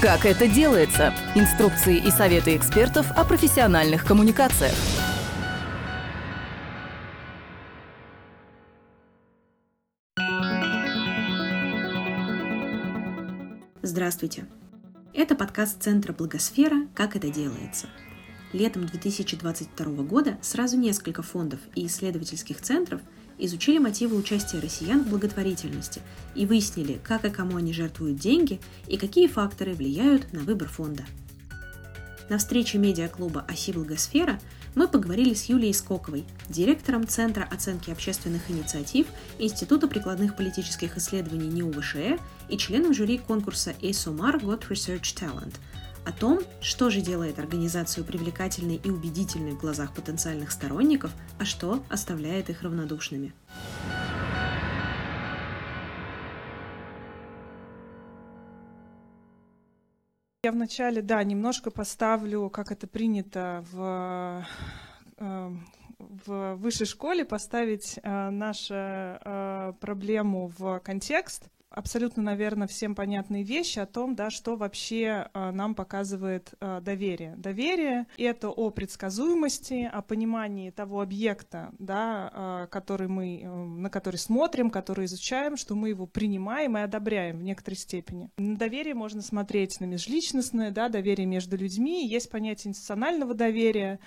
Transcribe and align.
Как 0.00 0.26
это 0.26 0.46
делается? 0.46 1.12
Инструкции 1.34 1.96
и 1.96 2.12
советы 2.12 2.54
экспертов 2.54 3.10
о 3.16 3.24
профессиональных 3.24 4.04
коммуникациях. 4.04 4.72
Здравствуйте! 13.82 14.46
Это 15.12 15.34
подкаст 15.34 15.82
Центра 15.82 16.12
Благосфера 16.12 16.86
«Как 16.94 17.16
это 17.16 17.28
делается». 17.28 17.88
Летом 18.52 18.86
2022 18.86 20.04
года 20.04 20.38
сразу 20.42 20.76
несколько 20.78 21.24
фондов 21.24 21.58
и 21.74 21.86
исследовательских 21.86 22.60
центров– 22.60 23.00
изучили 23.38 23.78
мотивы 23.78 24.16
участия 24.16 24.60
россиян 24.60 25.04
в 25.04 25.08
благотворительности 25.08 26.00
и 26.34 26.46
выяснили, 26.46 27.00
как 27.02 27.24
и 27.24 27.30
кому 27.30 27.56
они 27.56 27.72
жертвуют 27.72 28.18
деньги 28.18 28.60
и 28.86 28.96
какие 28.96 29.26
факторы 29.26 29.74
влияют 29.74 30.32
на 30.32 30.40
выбор 30.40 30.68
фонда. 30.68 31.04
На 32.28 32.38
встрече 32.38 32.78
медиаклуба 32.78 33.44
«Оси 33.48 33.72
Благосфера» 33.72 34.38
мы 34.74 34.86
поговорили 34.86 35.32
с 35.32 35.46
Юлией 35.46 35.72
Скоковой, 35.72 36.24
директором 36.48 37.08
Центра 37.08 37.48
оценки 37.50 37.90
общественных 37.90 38.50
инициатив 38.50 39.06
Института 39.38 39.88
прикладных 39.88 40.36
политических 40.36 40.98
исследований 40.98 41.48
НИУ 41.48 41.72
ВШЭ 41.72 42.18
и 42.50 42.58
членом 42.58 42.92
жюри 42.92 43.18
конкурса 43.18 43.74
ASOMAR 43.80 44.40
God 44.42 44.68
Research 44.68 45.14
Talent– 45.14 45.54
о 46.08 46.12
том, 46.12 46.38
что 46.62 46.88
же 46.88 47.02
делает 47.02 47.38
организацию 47.38 48.02
привлекательной 48.02 48.76
и 48.76 48.90
убедительной 48.90 49.52
в 49.52 49.60
глазах 49.60 49.94
потенциальных 49.94 50.50
сторонников, 50.50 51.12
а 51.38 51.44
что 51.44 51.82
оставляет 51.90 52.48
их 52.48 52.62
равнодушными. 52.62 53.34
Я 60.42 60.52
вначале, 60.52 61.02
да, 61.02 61.22
немножко 61.22 61.70
поставлю, 61.70 62.48
как 62.48 62.72
это 62.72 62.86
принято 62.86 63.62
в, 63.70 64.46
э, 65.18 65.50
в 65.98 66.54
высшей 66.54 66.86
школе, 66.86 67.26
поставить 67.26 67.98
э, 68.02 68.30
нашу 68.30 68.74
э, 68.74 69.72
проблему 69.78 70.50
в 70.56 70.78
контекст– 70.78 71.50
абсолютно, 71.70 72.22
наверное, 72.22 72.66
всем 72.66 72.94
понятные 72.94 73.42
вещи 73.42 73.78
о 73.78 73.86
том, 73.86 74.14
да, 74.14 74.30
что 74.30 74.56
вообще 74.56 75.28
э, 75.32 75.50
нам 75.50 75.74
показывает 75.74 76.54
э, 76.60 76.80
доверие. 76.82 77.34
Доверие— 77.36 78.06
это 78.18 78.48
о 78.50 78.70
предсказуемости, 78.70 79.88
о 79.92 80.02
понимании 80.02 80.70
того 80.70 81.00
объекта, 81.00 81.72
да, 81.78 82.64
э, 82.64 82.66
который 82.70 83.08
мы, 83.08 83.40
э, 83.42 83.48
на 83.48 83.90
который 83.90 84.16
смотрим, 84.16 84.70
который 84.70 85.06
изучаем, 85.06 85.56
что 85.56 85.74
мы 85.74 85.90
его 85.90 86.06
принимаем 86.06 86.76
и 86.78 86.80
одобряем 86.80 87.38
в 87.38 87.42
некоторой 87.42 87.76
степени. 87.76 88.30
На 88.38 88.56
доверие 88.56 88.94
можно 88.94 89.22
смотреть 89.22 89.80
на 89.80 89.84
межличностное, 89.84 90.70
да, 90.70 90.88
доверие 90.88 91.26
между 91.26 91.56
людьми. 91.56 92.06
Есть 92.06 92.30
понятие 92.30 92.70
институционального 92.70 93.34
доверия, 93.34 94.00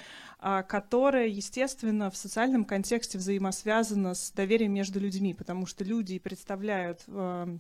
а, 0.43 0.63
которая, 0.63 1.27
естественно, 1.27 2.09
в 2.09 2.17
социальном 2.17 2.65
контексте 2.65 3.19
взаимосвязана 3.19 4.15
с 4.15 4.31
доверием 4.31 4.73
между 4.73 4.99
людьми, 4.99 5.35
потому 5.35 5.67
что 5.67 5.83
люди 5.83 6.17
представляют 6.17 7.03
а, 7.07 7.59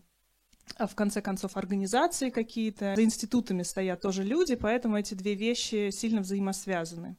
в 0.79 0.95
конце 0.95 1.21
концов, 1.21 1.57
организации 1.57 2.29
какие-то, 2.29 2.95
за 2.95 3.03
институтами 3.03 3.63
стоят 3.63 4.01
тоже 4.01 4.23
люди, 4.23 4.55
поэтому 4.55 4.97
эти 4.97 5.13
две 5.13 5.35
вещи 5.35 5.89
сильно 5.91 6.21
взаимосвязаны. 6.21 7.17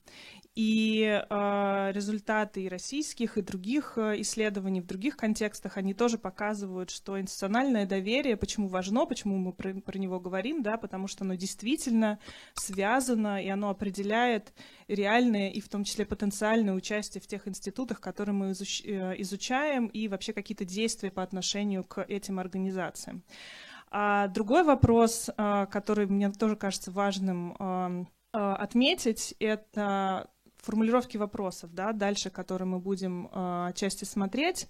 И 0.55 1.05
э, 1.07 1.93
результаты 1.95 2.65
и 2.65 2.69
российских, 2.69 3.39
и 3.39 3.43
других 3.43 3.95
э, 3.97 4.21
исследований 4.21 4.83
в 4.83 4.87
других 4.87 5.17
контекстах, 5.17 5.79
они 5.79 5.95
тоже 5.95 6.19
показывают, 6.19 6.91
что 6.91 7.19
институциональное 7.19 7.87
доверие, 7.87 8.37
почему 8.37 8.69
важно, 8.69 9.07
почему 9.07 9.39
мы 9.39 9.55
про, 9.55 9.73
про 9.73 9.99
него 9.99 10.21
говорим, 10.21 10.63
да, 10.63 10.77
потому 10.77 11.07
что 11.07 11.25
оно 11.25 11.37
действительно 11.37 12.19
связано, 12.53 13.43
и 13.43 13.49
оно 13.49 13.71
определяет 13.71 14.53
реальное 14.89 15.49
и 15.49 15.59
в 15.63 15.71
том 15.71 15.85
числе 15.85 16.05
потенциальное 16.05 16.75
участие 16.75 17.23
в 17.23 17.27
тех 17.27 17.49
институтах, 17.49 18.03
которые 18.03 18.35
мы 18.35 18.51
изуч, 18.51 18.83
э, 18.85 19.15
изучаем, 19.23 19.87
и 19.87 20.07
вообще 20.07 20.35
какие-то 20.35 20.67
действия 20.67 21.11
по 21.11 21.23
отношению 21.23 21.83
к 21.83 22.03
этим 22.03 22.39
организациям. 22.39 23.23
А 23.91 24.29
другой 24.29 24.65
вопрос, 24.65 25.31
э, 25.35 25.67
который 25.71 26.07
мне 26.09 26.31
тоже 26.31 26.57
кажется 26.57 26.91
важным 26.91 27.57
э, 27.59 28.05
отметить, 28.33 29.35
это 29.39 30.29
формулировки 30.63 31.17
вопросов, 31.17 31.75
да, 31.75 31.93
дальше, 31.93 32.31
которые 32.31 32.67
мы 32.67 32.79
будем 32.79 33.27
э, 33.27 33.67
отчасти 33.69 34.05
смотреть. 34.05 34.69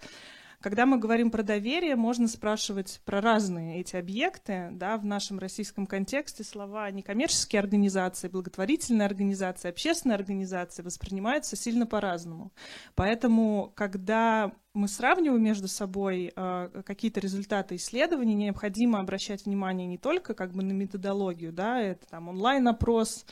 Когда 0.62 0.86
мы 0.86 0.96
говорим 0.96 1.32
про 1.32 1.42
доверие, 1.42 1.96
можно 1.96 2.28
спрашивать 2.28 3.00
про 3.04 3.20
разные 3.20 3.80
эти 3.80 3.96
объекты. 3.96 4.68
Да, 4.70 4.96
в 4.96 5.04
нашем 5.04 5.40
российском 5.40 5.86
контексте 5.86 6.44
слова 6.44 6.88
некоммерческие 6.92 7.58
организации, 7.58 8.28
благотворительные 8.28 9.06
организации, 9.06 9.68
общественные 9.68 10.14
организации 10.14 10.82
воспринимаются 10.82 11.56
сильно 11.56 11.84
по-разному. 11.84 12.52
Поэтому, 12.94 13.72
когда 13.74 14.52
мы 14.72 14.86
сравниваем 14.86 15.42
между 15.42 15.66
собой 15.66 16.32
э, 16.34 16.82
какие-то 16.86 17.18
результаты 17.18 17.74
исследований, 17.74 18.34
необходимо 18.34 19.00
обращать 19.00 19.46
внимание 19.46 19.88
не 19.88 19.98
только 19.98 20.32
как 20.32 20.52
бы 20.52 20.62
на 20.62 20.72
методологию, 20.72 21.52
да, 21.52 21.80
это 21.80 22.06
там 22.06 22.28
онлайн-опрос, 22.28 23.26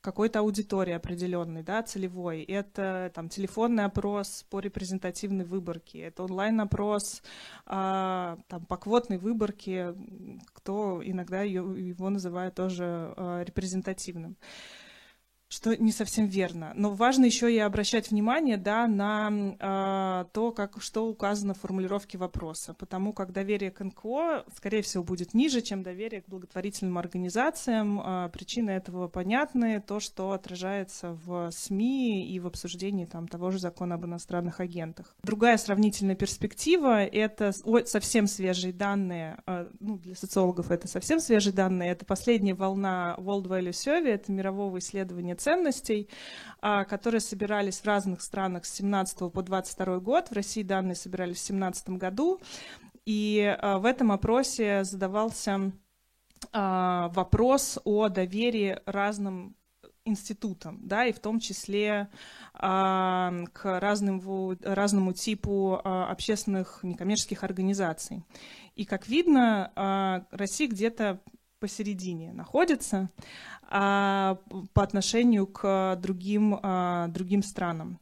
какой-то 0.00 0.40
аудитории 0.40 0.92
определенной, 0.92 1.62
да, 1.62 1.82
целевой. 1.82 2.42
Это 2.42 3.10
там 3.14 3.28
телефонный 3.28 3.84
опрос 3.84 4.44
по 4.50 4.60
репрезентативной 4.60 5.44
выборке, 5.44 6.00
это 6.00 6.22
онлайн-опрос 6.22 7.22
а, 7.66 8.38
там, 8.48 8.64
по 8.66 8.76
квотной 8.76 9.18
выборке, 9.18 9.94
кто 10.54 11.00
иногда 11.04 11.42
ее, 11.42 11.62
его 11.88 12.10
называет 12.10 12.54
тоже 12.54 12.84
а, 13.16 13.42
репрезентативным 13.42 14.36
что 15.48 15.74
не 15.76 15.92
совсем 15.92 16.26
верно. 16.26 16.72
Но 16.74 16.90
важно 16.90 17.24
еще 17.24 17.52
и 17.52 17.58
обращать 17.58 18.10
внимание 18.10 18.58
да, 18.58 18.86
на 18.86 19.30
э, 19.58 20.24
то, 20.32 20.52
как, 20.52 20.80
что 20.82 21.08
указано 21.08 21.54
в 21.54 21.60
формулировке 21.60 22.18
вопроса. 22.18 22.74
Потому 22.74 23.14
как 23.14 23.32
доверие 23.32 23.70
к 23.70 23.82
НКО, 23.82 24.44
скорее 24.54 24.82
всего, 24.82 25.02
будет 25.02 25.32
ниже, 25.32 25.62
чем 25.62 25.82
доверие 25.82 26.20
к 26.20 26.28
благотворительным 26.28 26.98
организациям. 26.98 28.00
Э, 28.00 28.28
причины 28.30 28.70
этого 28.70 29.08
понятны. 29.08 29.80
То, 29.80 30.00
что 30.00 30.32
отражается 30.32 31.18
в 31.24 31.50
СМИ 31.50 32.28
и 32.28 32.40
в 32.40 32.46
обсуждении 32.46 33.06
там, 33.06 33.26
того 33.26 33.50
же 33.50 33.58
закона 33.58 33.94
об 33.94 34.04
иностранных 34.04 34.60
агентах. 34.60 35.16
Другая 35.22 35.56
сравнительная 35.56 36.14
перспектива— 36.14 37.04
это 37.06 37.52
совсем 37.86 38.26
свежие 38.26 38.74
данные. 38.74 39.38
Э, 39.46 39.66
ну, 39.80 39.96
для 39.96 40.14
социологов 40.14 40.70
это 40.70 40.88
совсем 40.88 41.20
свежие 41.20 41.54
данные. 41.54 41.92
Это 41.92 42.04
последняя 42.04 42.54
волна 42.54 43.14
World 43.18 43.46
Value 43.46 43.70
Survey, 43.70 44.08
это 44.08 44.30
мирового 44.30 44.78
исследования 44.78 45.37
ценностей, 45.38 46.08
а, 46.60 46.84
которые 46.84 47.20
собирались 47.20 47.80
в 47.80 47.86
разных 47.86 48.20
странах 48.20 48.64
с 48.64 48.74
17 48.74 49.30
по 49.30 49.42
22 49.42 50.00
год. 50.00 50.28
В 50.28 50.32
России 50.32 50.62
данные 50.62 50.94
собирались 50.94 51.36
в 51.36 51.46
2017 51.46 51.90
году. 51.90 52.40
И 53.06 53.56
а, 53.60 53.78
в 53.78 53.84
этом 53.84 54.12
опросе 54.12 54.84
задавался 54.84 55.72
а, 56.52 57.08
вопрос 57.14 57.78
о 57.84 58.08
доверии 58.08 58.78
разным 58.86 59.56
институтам, 60.08 60.80
да, 60.82 61.06
и 61.06 61.12
в 61.12 61.20
том 61.20 61.38
числе 61.38 62.08
э, 62.54 62.58
к 62.58 63.80
разным, 63.80 64.56
разному 64.62 65.12
типу 65.12 65.80
э, 65.84 65.88
общественных 65.88 66.80
некоммерческих 66.82 67.44
организаций. 67.44 68.24
И, 68.74 68.84
как 68.84 69.06
видно, 69.08 69.70
э, 69.76 70.36
Россия 70.36 70.68
где-то 70.68 71.20
посередине 71.58 72.32
находится 72.32 73.10
а, 73.62 74.38
по 74.72 74.82
отношению 74.82 75.46
к 75.46 75.96
другим, 75.96 76.58
а, 76.62 77.08
другим 77.08 77.42
странам. 77.42 77.98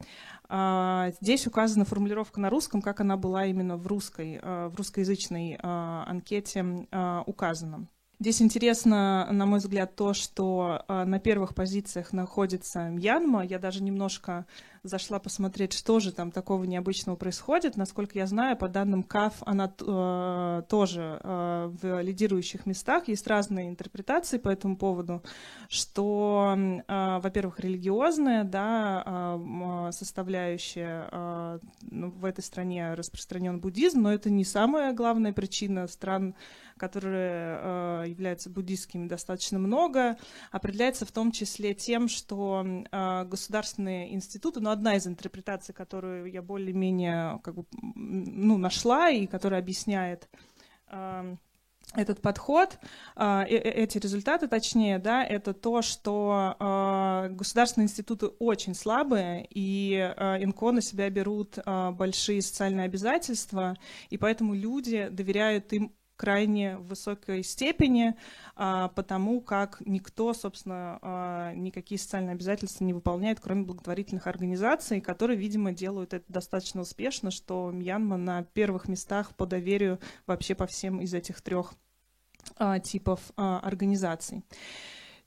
А, 0.49 1.11
здесь 1.21 1.47
указана 1.47 1.85
формулировка 1.85 2.41
на 2.41 2.51
русском, 2.51 2.81
как 2.81 3.01
она 3.01 3.17
была 3.17 3.47
именно 3.47 3.77
в 3.77 3.87
русской, 3.87 4.39
а, 4.43 4.69
в 4.69 4.77
русскоязычной 4.77 5.59
а, 5.61 6.05
анкете 6.07 6.87
а, 6.93 7.23
указана. 7.27 7.89
Здесь 8.19 8.41
интересно, 8.41 9.29
на 9.31 9.45
мой 9.45 9.59
взгляд, 9.59 9.95
то, 9.95 10.15
что 10.15 10.83
э, 10.89 11.05
на 11.05 11.19
первых 11.19 11.55
позициях 11.55 12.15
находится 12.15 12.89
Мьянма. 12.89 13.45
Я 13.45 13.59
даже 13.59 13.83
немножко 13.83 14.47
зашла 14.83 15.19
посмотреть, 15.19 15.75
что 15.75 16.01
же 16.01 16.13
там 16.13 16.31
такого 16.31 16.65
необычного 16.65 17.17
происходит. 17.17 17.77
Насколько 17.77 18.19
я 18.19 18.27
знаю, 18.27 18.57
по 18.57 18.69
данным 18.69 19.03
КАФ, 19.03 19.35
она 19.41 19.71
э, 19.79 20.63
тоже 20.67 21.21
э, 21.23 21.73
в 21.83 22.01
лидирующих 22.01 22.65
местах. 22.65 23.09
Есть 23.09 23.27
разные 23.27 23.69
интерпретации 23.69 24.39
по 24.39 24.49
этому 24.49 24.79
поводу, 24.79 25.23
что, 25.69 26.57
э, 26.57 27.19
во-первых, 27.21 27.61
религиозная 27.61 28.45
да, 28.45 29.05
э, 29.37 29.91
составляющая 29.93 31.09
э, 31.13 31.59
в 31.83 32.25
этой 32.25 32.43
стране 32.43 32.95
распространен 32.95 33.61
буддизм, 33.61 34.01
но 34.01 34.13
это 34.15 34.31
не 34.31 34.45
самая 34.45 34.95
главная 34.95 35.35
причина 35.35 35.87
стран 35.87 36.35
которые 36.77 37.59
э, 37.63 38.05
являются 38.07 38.51
буддийскими, 38.51 39.09
достаточно 39.09 39.59
много, 39.59 40.17
определяется 40.51 41.05
в 41.07 41.13
том 41.13 41.33
числе 41.33 41.75
тем, 41.75 42.09
что 42.09 42.65
э, 42.65 43.25
государственные 43.25 44.15
институты, 44.15 44.61
ну, 44.61 44.71
одна 44.71 44.97
из 44.97 45.07
интерпретаций, 45.07 45.75
которую 45.75 46.31
я 46.31 46.43
более-менее 46.43 47.41
как 47.43 47.55
бы, 47.55 47.65
ну, 47.73 48.59
нашла 48.59 49.11
и 49.11 49.27
которая 49.27 49.61
объясняет 49.61 50.29
э, 50.89 51.37
этот 51.95 52.21
подход, 52.21 52.79
а, 53.15 53.45
э, 53.45 53.55
э, 53.55 53.71
эти 53.71 53.99
результаты, 53.99 54.49
точнее, 54.49 54.99
да, 54.99 55.25
это 55.25 55.55
то, 55.55 55.83
что 55.83 56.57
а, 56.59 57.29
государственные 57.29 57.87
институты 57.87 58.27
очень 58.39 58.75
слабые, 58.75 59.47
и 59.49 59.97
а, 60.17 60.37
ИНКО 60.43 60.73
на 60.73 60.83
себя 60.83 61.09
берут 61.11 61.59
большие 61.93 62.43
социальные 62.43 62.87
обязательства, 62.87 63.77
и 64.11 64.19
поэтому 64.19 64.55
люди 64.55 65.09
доверяют 65.11 65.73
им 65.73 65.93
крайне 66.17 66.77
высокой 66.79 67.43
степени, 67.43 68.15
потому 68.55 69.41
как 69.41 69.83
никто, 69.85 70.33
собственно, 70.33 71.53
никакие 71.55 71.99
социальные 71.99 72.33
обязательства 72.33 72.85
не 72.85 72.93
выполняет, 72.93 73.41
кроме 73.41 73.65
благотворительных 73.65 74.27
организаций, 74.27 75.01
которые, 75.01 75.39
видимо, 75.39 75.73
делают 75.73 76.15
это 76.15 76.25
достаточно 76.29 76.81
успешно, 76.81 77.31
что 77.31 77.71
Мьянма 77.71 78.17
на 78.17 78.43
первых 78.43 78.89
местах 78.89 79.35
по 79.37 79.47
доверию 79.47 80.01
вообще 80.27 80.55
по 80.55 80.67
всем 80.67 81.01
из 81.01 81.15
этих 81.15 81.41
трех 81.41 81.75
а, 82.57 82.79
типов 82.79 83.21
а, 83.37 83.61
организаций. 83.61 84.43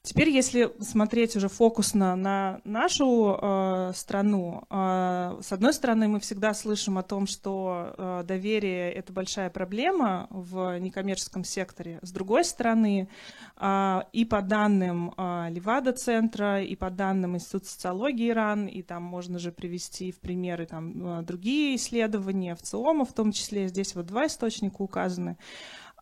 Теперь, 0.01 0.30
если 0.30 0.72
смотреть 0.80 1.36
уже 1.36 1.50
фокусно 1.50 2.16
на 2.16 2.62
нашу 2.63 3.38
э, 3.40 3.92
страну, 3.94 4.63
э, 4.69 5.40
с 5.42 5.51
одной 5.51 5.74
стороны, 5.74 6.07
мы 6.07 6.22
всегда 6.22 6.54
слышим 6.54 6.98
о 6.98 7.04
том, 7.04 7.28
что 7.28 7.94
э, 7.98 8.24
доверие 8.25 8.94
это 8.94 9.12
большая 9.12 9.50
проблема 9.50 10.28
в 10.30 10.80
некоммерческом 10.80 11.44
секторе. 11.44 12.00
С 12.01 12.12
другой 12.12 12.46
стороны, 12.46 13.10
э, 13.57 14.00
и 14.13 14.24
по 14.24 14.42
данным 14.42 15.13
э, 15.18 15.48
Левада-центра, 15.50 16.63
и 16.63 16.78
по 16.78 16.90
данным 16.90 17.36
Института 17.36 17.68
социологии 17.68 18.30
Иран, 18.30 18.68
и 18.68 18.81
там 18.84 19.04
можно 19.04 19.38
же 19.38 19.52
привести 19.52 20.13
в 20.13 20.22
примеры 20.22 20.66
там, 20.66 21.25
другие 21.25 21.75
исследования, 21.75 22.56
в 22.56 22.62
ЦИОМа 22.62 23.04
в 23.04 23.12
том 23.12 23.34
числе, 23.34 23.68
здесь 23.68 23.95
вот 23.95 24.06
два 24.06 24.28
источника 24.28 24.81
указаны, 24.81 25.38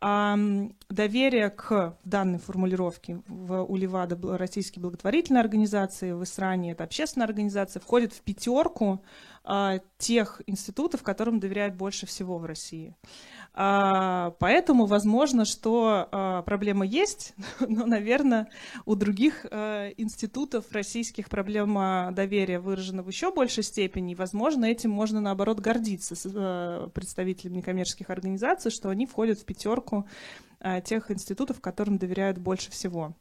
доверие 0.01 1.49
к 1.49 1.97
данной 2.03 2.39
формулировке 2.39 3.21
в 3.27 3.63
Уливада 3.63 4.17
российские 4.37 4.81
благотворительные 4.81 5.41
организации, 5.41 6.11
в 6.11 6.23
Исране 6.23 6.71
это 6.71 6.83
общественная 6.83 7.27
организация, 7.27 7.79
входит 7.79 8.13
в 8.13 8.21
пятерку 8.21 9.03
а, 9.49 9.79
тех 9.97 10.41
институтов, 10.45 11.03
которым 11.03 11.39
доверяют 11.39 11.75
больше 11.75 12.05
всего 12.05 12.37
в 12.37 12.45
России. 12.45 12.97
А, 13.53 14.31
поэтому 14.39 14.85
возможно, 14.85 15.45
что 15.45 16.09
а, 16.11 16.41
проблема 16.41 16.85
есть, 16.85 17.33
но, 17.61 17.85
наверное, 17.85 18.49
у 18.85 18.95
других 18.95 19.45
а, 19.49 19.87
институтов 19.91 20.65
российских 20.73 21.29
проблема 21.29 22.09
доверия 22.11 22.59
выражена 22.59 23.01
в 23.01 23.07
еще 23.07 23.31
большей 23.31 23.63
степени. 23.63 24.11
И, 24.11 24.15
возможно, 24.15 24.65
этим 24.65 24.91
можно, 24.91 25.21
наоборот, 25.21 25.61
гордиться 25.61 26.15
с 26.15 26.29
а, 26.35 26.89
представителями 26.89 27.55
некоммерческих 27.57 28.09
организаций, 28.09 28.69
что 28.69 28.89
они 28.89 29.05
входят 29.05 29.39
в 29.39 29.45
пятерку 29.45 30.09
а, 30.59 30.81
тех 30.81 31.09
институтов, 31.09 31.61
которым 31.61 31.97
доверяют 31.97 32.37
больше 32.37 32.69
всего. 32.69 33.15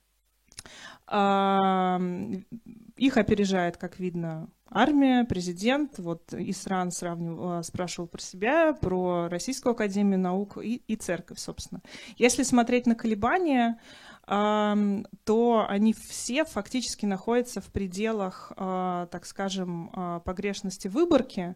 Их 2.96 3.16
опережает, 3.16 3.76
как 3.76 4.00
видно, 4.00 4.48
армия, 4.68 5.24
президент. 5.24 5.98
Вот 5.98 6.32
Исран 6.32 6.90
сравнивал, 6.90 7.62
спрашивал 7.62 8.08
про 8.08 8.20
себя, 8.20 8.72
про 8.72 9.28
Российскую 9.28 9.72
Академию 9.72 10.18
Наук 10.18 10.58
и, 10.58 10.82
и 10.86 10.96
церковь, 10.96 11.38
собственно. 11.38 11.82
Если 12.16 12.42
смотреть 12.42 12.86
на 12.86 12.94
колебания, 12.94 13.78
то 14.26 15.66
они 15.68 15.92
все 15.92 16.44
фактически 16.44 17.06
находятся 17.06 17.60
в 17.60 17.70
пределах, 17.70 18.52
а, 18.56 19.06
так 19.06 19.24
скажем, 19.24 19.90
а, 19.92 20.18
погрешности 20.20 20.88
выборки. 20.88 21.54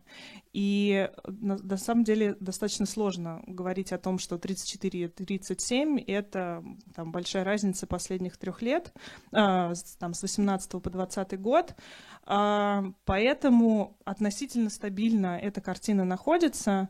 И 0.53 1.11
на, 1.27 1.77
самом 1.77 2.05
деле 2.05 2.37
достаточно 2.39 2.87
сложно 2.87 3.43
говорить 3.47 3.93
о 3.93 3.99
том, 3.99 4.21
что 4.21 4.39
34 4.39 5.01
и 5.01 5.09
37— 5.09 5.99
это 6.07 6.65
там, 6.95 7.11
большая 7.13 7.45
разница 7.45 7.87
последних 7.87 8.37
трех 8.37 8.63
лет, 8.63 8.93
там, 9.31 9.75
с 9.75 10.23
18 10.23 10.81
по 10.81 10.91
20 10.91 11.41
год. 11.41 11.77
Поэтому 12.25 13.97
относительно 14.05 14.71
стабильно 14.71 15.39
эта 15.41 15.61
картина 15.61 16.05
находится. 16.05 16.89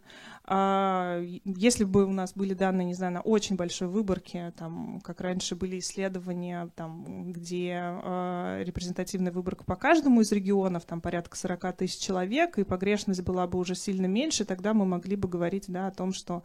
А, 0.52 1.22
если 1.44 1.84
бы 1.84 2.04
у 2.04 2.10
нас 2.10 2.32
были 2.34 2.54
данные, 2.54 2.84
не 2.84 2.94
знаю, 2.94 3.12
на 3.12 3.20
очень 3.20 3.54
большой 3.54 3.86
выборке, 3.86 4.52
там, 4.58 5.00
как 5.00 5.20
раньше 5.20 5.54
были 5.54 5.78
исследования, 5.78 6.72
там, 6.74 7.32
где 7.32 7.78
э, 7.80 8.64
репрезентативная 8.64 9.30
выборка 9.30 9.62
по 9.62 9.76
каждому 9.76 10.22
из 10.22 10.32
регионов, 10.32 10.86
там 10.86 11.00
порядка 11.00 11.36
40 11.36 11.76
тысяч 11.76 12.00
человек, 12.00 12.58
и 12.58 12.64
погрешность 12.64 13.22
была 13.22 13.46
бы 13.46 13.60
уже 13.60 13.76
сильно 13.76 14.06
меньше, 14.06 14.44
тогда 14.44 14.74
мы 14.74 14.86
могли 14.86 15.14
бы 15.14 15.28
говорить 15.28 15.66
да, 15.68 15.86
о 15.86 15.92
том, 15.92 16.12
что 16.12 16.42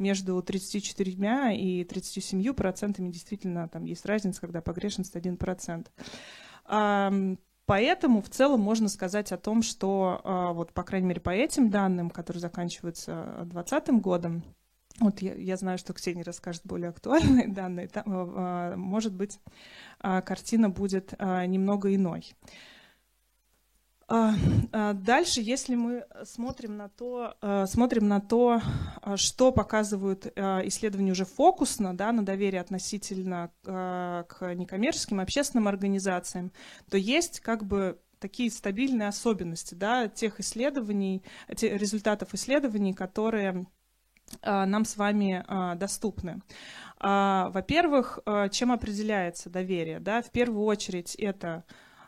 между 0.00 0.42
34 0.42 1.56
и 1.56 1.84
37 1.84 2.54
процентами 2.54 3.08
действительно 3.12 3.68
там 3.68 3.84
есть 3.84 4.04
разница, 4.04 4.40
когда 4.40 4.62
погрешность 4.62 5.14
1 5.14 5.36
процент. 5.36 5.92
Поэтому 7.66 8.20
в 8.20 8.28
целом 8.28 8.60
можно 8.60 8.88
сказать 8.88 9.32
о 9.32 9.38
том, 9.38 9.62
что 9.62 10.20
а, 10.22 10.52
вот, 10.52 10.72
по 10.72 10.82
крайней 10.82 11.08
мере, 11.08 11.20
по 11.20 11.30
этим 11.30 11.70
данным, 11.70 12.10
которые 12.10 12.40
заканчиваются 12.40 13.24
2020 13.44 14.02
годом, 14.02 14.42
вот 15.00 15.20
я, 15.22 15.34
я 15.34 15.56
знаю, 15.56 15.78
что 15.78 15.94
Ксения 15.94 16.24
расскажет 16.24 16.62
более 16.64 16.90
актуальные 16.90 17.48
данные, 17.48 17.88
там, 17.88 18.04
а, 18.06 18.76
может 18.76 19.14
быть, 19.14 19.40
а, 20.00 20.20
картина 20.20 20.68
будет 20.68 21.12
немного 21.20 21.94
иной. 21.94 22.34
А, 24.06 24.34
а, 24.72 24.92
дальше, 24.92 25.40
если 25.40 25.74
мы 25.74 26.04
смотрим 26.24 26.76
на 26.76 26.88
то, 26.88 27.36
а, 27.40 27.66
смотрим 27.66 28.08
на 28.08 28.20
то 28.20 28.60
что 29.16 29.52
показывают 29.52 30.26
исследования 30.26 31.12
уже 31.12 31.26
фокусно 31.26 31.94
да, 31.94 32.10
на 32.10 32.24
доверие 32.24 32.60
относительно 32.62 33.50
к 33.62 34.54
некоммерческим 34.54 35.20
общественным 35.20 35.68
организациям, 35.68 36.52
то 36.88 36.96
есть 36.96 37.40
как 37.40 37.64
бы 37.66 38.00
такие 38.18 38.50
стабильные 38.50 39.08
особенности 39.08 39.74
да, 39.74 40.08
тех 40.08 40.40
исследований, 40.40 41.22
тех 41.54 41.78
результатов 41.78 42.32
исследований, 42.32 42.94
которые 42.94 43.66
нам 44.42 44.86
с 44.86 44.96
вами 44.96 45.44
доступны. 45.76 46.40
Во-первых, 46.98 48.20
чем 48.50 48.72
определяется 48.72 49.50
доверие? 49.50 50.00
Да? 50.00 50.22
В 50.22 50.30
первую 50.30 50.64
очередь 50.64 51.14
это 51.16 51.64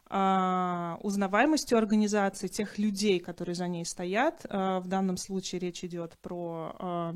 узнаваемостью 0.09 1.79
организации, 1.79 2.47
тех 2.47 2.79
людей, 2.79 3.19
которые 3.19 3.55
за 3.55 3.67
ней 3.67 3.85
стоят. 3.85 4.47
А, 4.49 4.81
в 4.81 4.87
данном 4.87 5.17
случае 5.17 5.61
речь 5.61 5.83
идет 5.85 6.17
про 6.23 6.77
а, 6.79 7.13
а, 7.13 7.15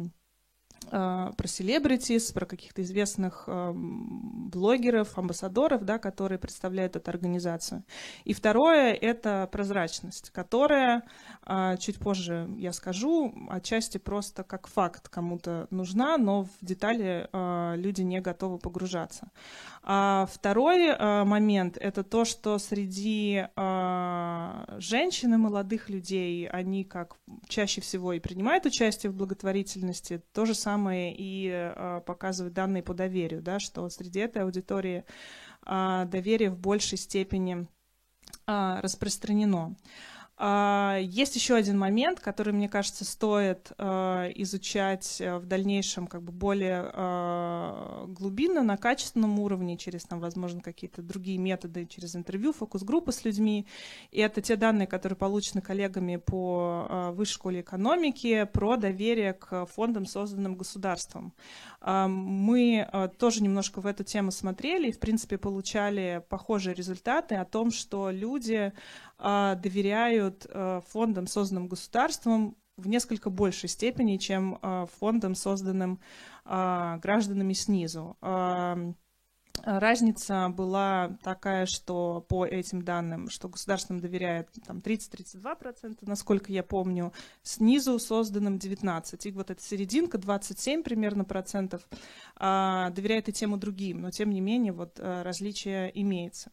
про 0.91 1.47
селебритис, 1.47 2.33
про 2.33 2.47
каких-то 2.47 2.83
известных 2.83 3.45
а, 3.47 3.73
блогеров, 3.75 5.17
амбассадоров, 5.17 5.85
да, 5.85 5.99
которые 5.99 6.39
представляют 6.39 6.97
эту 6.97 7.11
организацию. 7.11 7.85
И 8.25 8.33
второе— 8.33 8.93
это 9.01 9.49
прозрачность, 9.53 10.31
которая, 10.31 11.03
а, 11.45 11.77
чуть 11.77 11.99
позже 11.99 12.49
я 12.57 12.73
скажу, 12.73 13.33
отчасти 13.51 13.99
просто 13.99 14.43
как 14.43 14.67
факт 14.67 15.09
кому-то 15.09 15.69
нужна, 15.71 16.17
но 16.19 16.45
в 16.45 16.51
детали 16.61 17.29
люди 17.77 18.03
не 18.03 18.21
готовы 18.21 18.59
погружаться. 18.59 19.31
А 19.83 20.27
второй 20.33 20.97
момент— 21.25 21.77
это 21.81 22.03
то, 22.03 22.25
что 22.25 22.59
среди 22.59 23.47
женщин 24.79 25.35
и 25.35 25.37
молодых 25.37 25.89
людей, 25.89 26.49
они 26.49 26.85
как 26.85 27.17
чаще 27.49 27.81
всего 27.81 28.13
и 28.13 28.21
принимают 28.21 28.67
участие 28.67 29.11
в 29.11 29.15
благотворительности, 29.15 30.23
то 30.33 30.47
же 30.47 30.55
самое 30.55 30.70
самое 30.71 31.13
и 31.17 31.51
э, 31.53 32.01
показывают 32.07 32.55
данные 32.55 32.83
по 32.83 32.95
доверию, 32.95 33.43
да, 33.43 33.59
что 33.59 33.89
среди 33.89 34.21
этой 34.21 34.43
аудитории 34.43 35.05
э, 35.67 36.05
доверие 36.07 36.51
в 36.51 36.59
большей 36.59 36.99
степени 36.99 37.67
э, 38.47 38.81
распространено. 38.81 39.75
А, 40.43 40.97
есть 41.03 41.37
еще 41.37 41.55
один 41.55 41.79
момент, 41.79 42.19
который, 42.19 42.55
мне 42.55 42.67
кажется, 42.67 43.05
стоит 43.05 43.73
э, 43.77 44.33
изучать 44.37 45.21
э, 45.21 45.37
в 45.37 45.45
дальнейшем 45.45 46.07
как 46.07 46.23
бы 46.23 46.33
более 46.33 46.91
э, 46.95 48.07
глубинно, 48.09 48.63
на 48.63 48.79
качественном 48.79 49.39
уровне, 49.39 49.77
через, 49.77 50.05
там, 50.05 50.19
возможно, 50.19 50.63
какие-то 50.63 51.03
другие 51.03 51.37
методы, 51.37 51.85
через 51.85 52.17
интервью, 52.17 52.55
фокус-группы 52.55 53.13
с 53.13 53.23
людьми. 53.27 53.67
И 54.13 54.21
это 54.21 54.41
те 54.41 54.57
данные, 54.57 54.87
которые 54.87 55.19
получены 55.19 55.61
коллегами 55.61 56.17
по 56.17 57.11
Высшей 57.13 57.35
школе 57.35 57.61
экономики 57.61 58.49
про 58.51 58.79
доверие 58.79 59.35
к 59.35 59.67
фондам, 59.67 60.07
созданным 60.07 60.57
государством. 60.57 61.35
Мы 61.83 62.89
тоже 63.19 63.43
немножко 63.43 63.81
в 63.81 63.87
эту 63.87 64.05
тему 64.05 64.33
смотрели 64.33 64.89
и, 64.89 64.93
в 64.93 64.99
принципе, 64.99 65.39
получали 65.39 66.23
похожие 66.29 66.75
результаты 66.75 67.37
о 67.37 67.45
том, 67.45 67.71
что 67.71 68.11
люди 68.11 68.73
а, 68.73 69.10
доверяют 69.21 70.47
а, 70.49 70.81
фондам, 70.89 71.27
созданным 71.27 71.69
государством, 71.69 72.57
в 72.77 72.89
несколько 72.89 73.29
большей 73.29 73.69
степени, 73.69 74.17
чем 74.17 74.59
а, 74.63 74.87
фондам, 74.87 75.35
созданным 75.35 76.01
гражданами 76.45 77.53
снизу. 77.53 78.17
Разница 79.65 80.49
была 80.49 81.19
такая, 81.23 81.67
что 81.67 82.25
по 82.29 82.47
этим 82.47 82.83
данным, 82.83 83.29
что 83.29 83.49
государственным 83.49 84.01
доверяет 84.01 84.49
там 84.67 84.79
30-32%, 84.79 85.99
насколько 86.03 86.51
я 86.53 86.63
помню, 86.63 87.13
снизу 87.43 87.99
созданным 87.99 88.57
19%. 88.57 89.29
И 89.29 89.33
вот 89.33 89.51
эта 89.51 89.63
серединка, 89.63 90.19
27 90.19 90.83
примерно 90.83 91.25
процентов, 91.25 91.87
а, 92.37 92.91
доверяет 92.91 93.29
и 93.29 93.33
тем, 93.33 93.55
и 93.55 93.59
другим. 93.59 94.01
Но 94.01 94.11
тем 94.11 94.31
не 94.31 94.41
менее 94.41 94.73
вот 94.73 94.99
а, 94.99 95.23
различие 95.23 95.91
имеется. 96.01 96.51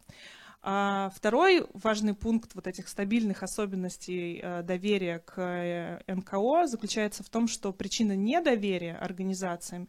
А 0.69 1.09
второй 1.15 1.65
важный 1.73 2.13
пункт 2.13 2.53
вот 2.53 2.67
этих 2.67 2.89
стабильных 2.89 3.41
особенностей 3.41 4.41
э, 4.43 4.63
доверия 4.63 5.19
к 5.19 5.39
э, 5.39 6.01
НКО 6.13 6.67
заключается 6.67 7.23
в 7.23 7.29
том, 7.29 7.47
что 7.47 7.71
причина 7.71 8.17
недоверия 8.17 8.97
организациям 8.97 9.87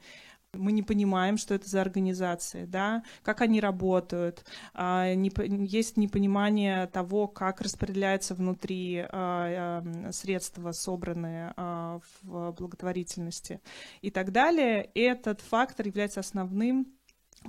мы 0.52 0.70
не 0.70 0.84
понимаем, 0.84 1.36
что 1.36 1.54
это 1.54 1.68
за 1.68 1.80
организации, 1.80 2.64
да, 2.64 3.02
как 3.24 3.40
они 3.40 3.60
работают, 3.60 4.44
а, 4.72 5.12
есть 5.12 5.96
непонимание 5.96 6.86
того, 6.86 7.26
как 7.26 7.60
распределяются 7.60 8.34
внутри 8.34 9.04
а, 9.10 9.82
средства, 10.12 10.72
собранные 10.72 11.52
в 11.56 12.52
благотворительности 12.52 13.60
и 14.00 14.10
так 14.10 14.32
далее. 14.32 14.90
Этот 14.94 15.40
фактор 15.42 15.86
является 15.86 16.20
основным 16.20 16.97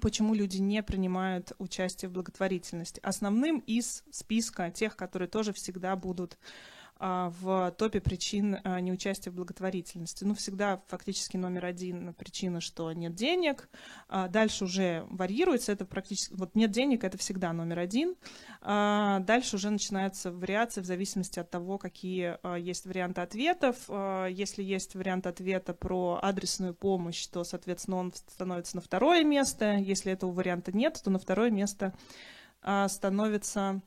почему 0.01 0.33
люди 0.33 0.57
не 0.57 0.83
принимают 0.83 1.53
участие 1.57 2.09
в 2.09 2.13
благотворительности. 2.13 2.99
Основным 3.03 3.59
из 3.59 4.03
списка 4.11 4.71
тех, 4.71 4.95
которые 4.95 5.27
тоже 5.27 5.53
всегда 5.53 5.95
будут 5.95 6.37
в 6.99 7.73
топе 7.77 8.01
причин 8.01 8.57
а, 8.63 8.81
неучастия 8.81 9.31
в 9.31 9.35
благотворительности. 9.35 10.25
Ну, 10.25 10.35
всегда 10.35 10.81
фактически 10.87 11.37
номер 11.37 11.65
один 11.65 12.13
причина, 12.13 12.59
что 12.59 12.91
нет 12.91 13.15
денег. 13.15 13.69
А, 14.09 14.27
дальше 14.27 14.65
уже 14.65 15.05
варьируется, 15.09 15.71
это 15.71 15.85
практически... 15.85 16.33
Вот 16.33 16.55
нет 16.55 16.71
денег, 16.71 17.05
это 17.05 17.17
всегда 17.17 17.53
номер 17.53 17.79
один. 17.79 18.15
Дальше 18.61 19.55
уже 19.55 19.69
начинаются 19.69 20.31
вариации 20.31 20.81
в 20.81 20.85
зависимости 20.85 21.39
от 21.39 21.49
того, 21.49 21.77
какие 21.77 22.37
есть 22.59 22.85
варианты 22.85 23.21
ответов. 23.21 23.77
Если 24.29 24.61
есть 24.61 24.95
вариант 24.95 25.25
ответа 25.27 25.73
про 25.73 26.19
адресную 26.21 26.73
помощь, 26.73 27.25
то, 27.27 27.45
соответственно, 27.45 27.97
он 27.97 28.13
становится 28.13 28.75
на 28.75 28.81
второе 28.81 29.23
место. 29.23 29.77
Если 29.77 30.11
этого 30.11 30.33
варианта 30.33 30.75
нет, 30.75 30.99
то 31.01 31.09
на 31.09 31.19
второе 31.19 31.49
место 31.49 31.93
становится 32.87 33.81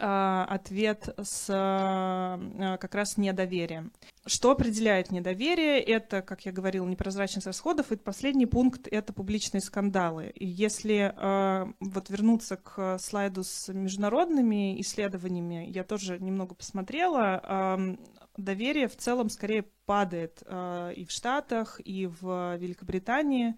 а, 0.00 0.46
ответ 0.48 1.14
с 1.22 1.46
а, 1.50 2.76
как 2.78 2.94
раз 2.94 3.16
недоверием. 3.16 3.92
Что 4.26 4.50
определяет 4.50 5.10
недоверие? 5.10 5.80
Это, 5.80 6.20
как 6.20 6.44
я 6.44 6.52
говорила, 6.52 6.86
непрозрачность 6.86 7.46
расходов. 7.46 7.90
И 7.90 7.96
последний 7.96 8.46
пункт— 8.46 8.86
это 8.90 9.12
публичные 9.12 9.62
скандалы. 9.62 10.30
И 10.34 10.46
если 10.46 11.14
э, 11.16 11.72
вот 11.80 12.10
вернуться 12.10 12.56
к 12.56 12.98
слайду 12.98 13.42
с 13.42 13.72
международными 13.72 14.80
исследованиями, 14.82 15.66
я 15.70 15.84
тоже 15.84 16.18
немного 16.18 16.54
посмотрела, 16.54 17.40
э, 17.42 17.96
доверие 18.36 18.88
в 18.88 18.96
целом 18.96 19.30
скорее 19.30 19.64
падает 19.86 20.42
э, 20.44 20.92
и 20.96 21.04
в 21.06 21.10
Штатах, 21.10 21.80
и 21.82 22.06
в 22.06 22.56
Великобритании 22.58 23.56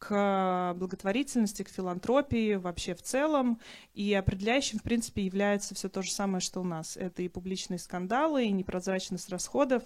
к 0.00 0.74
благотворительности, 0.76 1.62
к 1.62 1.68
филантропии 1.68 2.54
вообще 2.54 2.94
в 2.94 3.02
целом. 3.02 3.60
И 3.94 4.12
определяющим, 4.14 4.78
в 4.78 4.82
принципе, 4.82 5.22
является 5.22 5.74
все 5.74 5.88
то 5.88 6.02
же 6.02 6.10
самое, 6.10 6.40
что 6.40 6.60
у 6.60 6.64
нас. 6.64 6.96
Это 6.96 7.22
и 7.22 7.28
публичные 7.28 7.78
скандалы, 7.78 8.46
и 8.46 8.50
непрозрачность 8.50 9.28
расходов, 9.28 9.82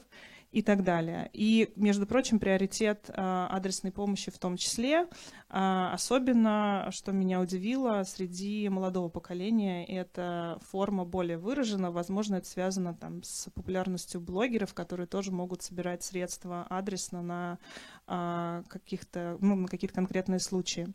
и 0.54 0.62
так 0.62 0.84
далее. 0.84 1.28
И, 1.32 1.73
между 1.75 2.06
прочим, 2.06 2.38
приоритет 2.38 3.11
а, 3.12 3.49
адресной 3.50 3.90
помощи 3.90 4.30
в 4.30 4.38
том 4.38 4.56
числе, 4.56 5.08
а, 5.50 5.92
особенно, 5.92 6.88
что 6.92 7.11
меня 7.11 7.40
удивило, 7.40 8.04
среди 8.04 8.68
молодого 8.68 9.08
поколения 9.08 9.84
эта 9.84 10.61
форма 10.70 11.04
более 11.04 11.38
выражена. 11.38 11.90
Возможно, 11.90 12.37
это 12.37 12.46
связано 12.46 12.94
там, 12.94 13.25
с 13.25 13.50
популярностью 13.50 14.20
блогеров, 14.20 14.75
которые 14.75 15.08
тоже 15.08 15.32
могут 15.32 15.62
собирать 15.62 16.04
средства 16.04 16.64
адресно 16.70 17.20
на, 17.20 17.58
а, 18.06 18.62
каких-то, 18.68 19.37
ну, 19.40 19.56
на 19.56 19.66
какие-то 19.66 19.94
конкретные 19.94 20.38
случаи. 20.38 20.87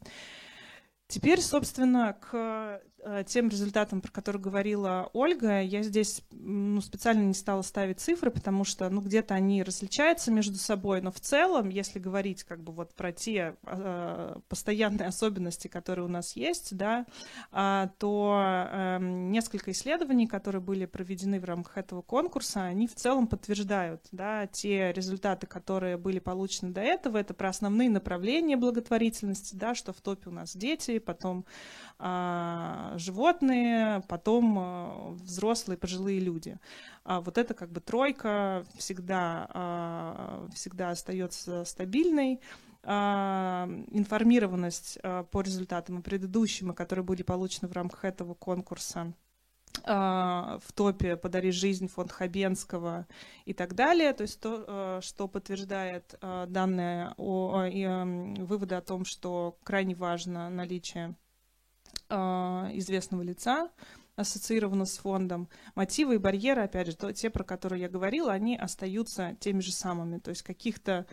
Теперь, 1.09 1.41
собственно, 1.41 2.13
к 2.13 2.81
тем 3.27 3.49
результатам, 3.49 4.01
про 4.01 4.11
которые 4.11 4.41
говорила 4.41 5.09
Ольга, 5.13 5.61
я 5.61 5.83
здесь 5.83 6.21
ну, 6.31 6.81
специально 6.81 7.23
не 7.23 7.33
стала 7.33 7.61
ставить 7.61 7.99
цифры, 7.99 8.31
потому 8.31 8.63
что 8.63 8.89
ну, 8.89 9.01
где-то 9.01 9.33
они 9.33 9.63
различаются 9.63 10.31
между 10.31 10.57
собой, 10.57 11.01
но 11.01 11.11
в 11.11 11.19
целом, 11.19 11.69
если 11.69 11.99
говорить 11.99 12.43
как 12.43 12.61
бы 12.61 12.71
вот 12.73 12.93
про 12.93 13.11
те 13.11 13.55
э, 13.63 14.35
постоянные 14.47 15.07
особенности, 15.07 15.67
которые 15.67 16.05
у 16.05 16.09
нас 16.09 16.35
есть, 16.35 16.75
да, 16.75 17.05
э, 17.51 17.87
то 17.97 18.41
э, 18.71 18.97
несколько 19.01 19.71
исследований, 19.71 20.27
которые 20.27 20.61
были 20.61 20.85
проведены 20.85 21.39
в 21.39 21.45
рамках 21.45 21.77
этого 21.77 22.01
конкурса, 22.01 22.63
они 22.63 22.87
в 22.87 22.95
целом 22.95 23.27
подтверждают 23.27 24.01
да, 24.11 24.47
те 24.47 24.91
результаты, 24.91 25.47
которые 25.47 25.97
были 25.97 26.19
получены 26.19 26.71
до 26.71 26.81
этого. 26.81 27.17
Это 27.17 27.33
про 27.33 27.49
основные 27.49 27.89
направления 27.89 28.57
благотворительности, 28.57 29.55
да, 29.55 29.75
что 29.75 29.93
в 29.93 30.01
топе 30.01 30.29
у 30.29 30.33
нас 30.33 30.55
дети, 30.55 30.99
потом 30.99 31.45
животные, 31.99 34.01
потом 34.07 34.57
а, 34.57 35.09
взрослые, 35.21 35.77
пожилые 35.77 36.19
люди. 36.19 36.57
А 37.03 37.19
вот 37.19 37.37
это 37.37 37.53
как 37.53 37.71
бы 37.71 37.81
тройка 37.81 38.63
всегда, 38.77 39.47
а, 39.49 40.47
всегда 40.53 40.91
остается 40.91 41.65
стабильной. 41.65 42.39
А, 42.83 43.69
информированность 43.91 44.97
а, 45.03 45.23
по 45.23 45.41
результатам 45.41 45.99
и 45.99 46.01
предыдущим, 46.01 46.73
которые 46.73 47.03
были 47.03 47.23
получены 47.23 47.67
в 47.67 47.73
рамках 47.73 48.05
этого 48.05 48.33
конкурса, 48.33 49.13
а, 49.83 50.59
в 50.65 50.71
топе 50.73 51.17
«Подари 51.17 51.51
жизнь» 51.51 51.87
фонд 51.87 52.11
Хабенского 52.11 53.07
и 53.45 53.53
так 53.53 53.75
далее, 53.75 54.13
то 54.13 54.23
есть 54.23 54.39
то, 54.39 54.65
а, 54.67 54.99
что 55.01 55.27
подтверждает 55.27 56.15
а, 56.21 56.45
данные 56.47 57.13
о, 57.17 57.65
и, 57.65 57.85
выводы 58.41 58.75
о 58.75 58.81
том, 58.81 59.05
что 59.05 59.57
крайне 59.63 59.95
важно 59.95 60.49
наличие 60.49 61.15
известного 62.09 63.21
лица, 63.21 63.69
ассоциировано 64.15 64.85
с 64.85 64.97
фондом. 64.97 65.47
Мотивы 65.75 66.15
и 66.15 66.17
барьеры, 66.17 66.63
опять 66.63 66.87
же, 66.87 66.95
то, 66.95 67.11
те, 67.13 67.29
про 67.29 67.43
которые 67.43 67.81
я 67.81 67.89
говорила, 67.89 68.33
они 68.33 68.57
остаются 68.57 69.35
теми 69.39 69.61
же 69.61 69.71
самыми. 69.71 70.19
То 70.19 70.29
есть 70.29 70.43
каких-то 70.43 71.05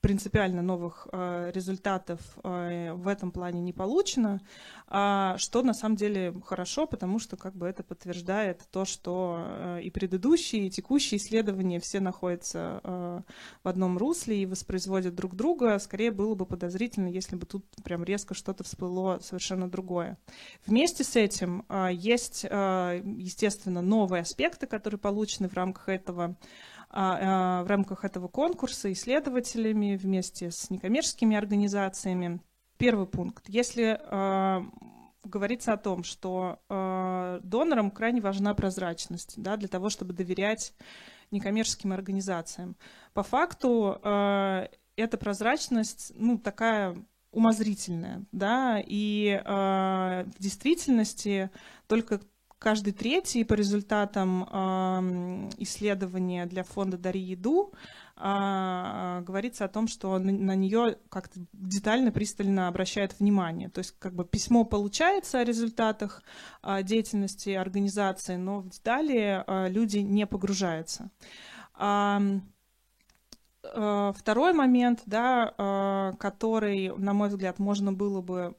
принципиально 0.00 0.62
новых 0.62 1.06
э, 1.12 1.50
результатов 1.54 2.20
э, 2.42 2.92
в 2.94 3.06
этом 3.06 3.30
плане 3.30 3.60
не 3.60 3.72
получено, 3.72 4.40
а, 4.88 5.36
что 5.38 5.62
на 5.62 5.74
самом 5.74 5.96
деле 5.96 6.34
хорошо, 6.44 6.86
потому 6.86 7.18
что 7.18 7.36
как 7.36 7.54
бы 7.54 7.66
это 7.66 7.82
подтверждает 7.82 8.66
то, 8.70 8.84
что 8.84 9.44
э, 9.46 9.82
и 9.82 9.90
предыдущие, 9.90 10.66
и 10.66 10.70
текущие 10.70 11.18
исследования 11.18 11.80
все 11.80 12.00
находятся 12.00 12.80
в 12.82 13.68
одном 13.68 13.98
русле 13.98 14.42
и 14.42 14.46
воспроизводят 14.46 15.14
друг 15.14 15.34
друга. 15.34 15.78
Скорее 15.78 16.10
было 16.10 16.34
бы 16.34 16.46
подозрительно, 16.46 17.08
если 17.08 17.36
бы 17.36 17.46
тут 17.46 17.64
прям 17.84 18.04
резко 18.04 18.34
что-то 18.34 18.64
всплыло 18.64 19.18
совершенно 19.22 19.68
другое. 19.68 20.18
Вместе 20.66 21.04
с 21.04 21.16
этим 21.16 21.64
есть, 21.90 22.44
естественно, 22.44 23.82
новые 23.82 24.22
аспекты, 24.22 24.66
которые 24.66 24.98
получены 24.98 25.48
в 25.48 25.54
рамках 25.54 25.88
этого 25.88 26.36
в 26.92 27.64
рамках 27.66 28.04
этого 28.04 28.28
конкурса 28.28 28.92
исследователями 28.92 29.96
вместе 29.96 30.50
с 30.50 30.70
некоммерческими 30.70 31.36
организациями. 31.36 32.40
Первый 32.78 33.06
пункт. 33.06 33.48
Если 33.48 34.00
а, 34.02 34.64
говорится 35.22 35.72
о 35.72 35.76
том, 35.76 36.02
что 36.02 36.58
донорам 37.44 37.90
крайне 37.90 38.20
важна 38.20 38.54
прозрачность 38.54 39.34
да, 39.36 39.56
для 39.56 39.68
того, 39.68 39.88
чтобы 39.88 40.14
доверять 40.14 40.74
некоммерческим 41.30 41.92
организациям. 41.92 42.76
По 43.12 43.22
факту 43.22 44.00
эта 44.02 45.16
прозрачность 45.18 46.12
ну, 46.16 46.38
такая 46.38 46.96
умозрительная, 47.32 48.24
да, 48.32 48.82
и 48.84 49.40
э, 49.42 50.24
в 50.24 50.42
действительности 50.42 51.50
только 51.86 52.20
каждый 52.60 52.92
третий 52.92 53.42
по 53.42 53.54
результатам 53.54 54.44
э, 54.44 55.50
исследования 55.58 56.46
для 56.46 56.62
фонда 56.62 56.98
«Дари 56.98 57.18
еду» 57.18 57.72
э, 58.16 59.22
говорится 59.26 59.64
о 59.64 59.68
том, 59.68 59.88
что 59.88 60.18
на, 60.18 60.30
на 60.30 60.54
нее 60.54 60.98
как-то 61.08 61.40
детально, 61.54 62.12
пристально 62.12 62.68
обращают 62.68 63.18
внимание. 63.18 63.70
То 63.70 63.78
есть 63.78 63.96
как 63.98 64.14
бы 64.14 64.26
письмо 64.26 64.64
получается 64.64 65.40
о 65.40 65.44
результатах 65.44 66.22
э, 66.62 66.82
деятельности 66.82 67.50
организации, 67.50 68.36
но 68.36 68.60
в 68.60 68.68
детали 68.68 69.42
э, 69.44 69.68
люди 69.70 69.98
не 69.98 70.26
погружаются. 70.26 71.10
Э, 71.78 72.20
Второй 73.62 74.54
момент, 74.54 75.02
да, 75.04 76.14
который, 76.18 76.96
на 76.96 77.12
мой 77.12 77.28
взгляд, 77.28 77.58
можно 77.58 77.92
было 77.92 78.22
бы 78.22 78.54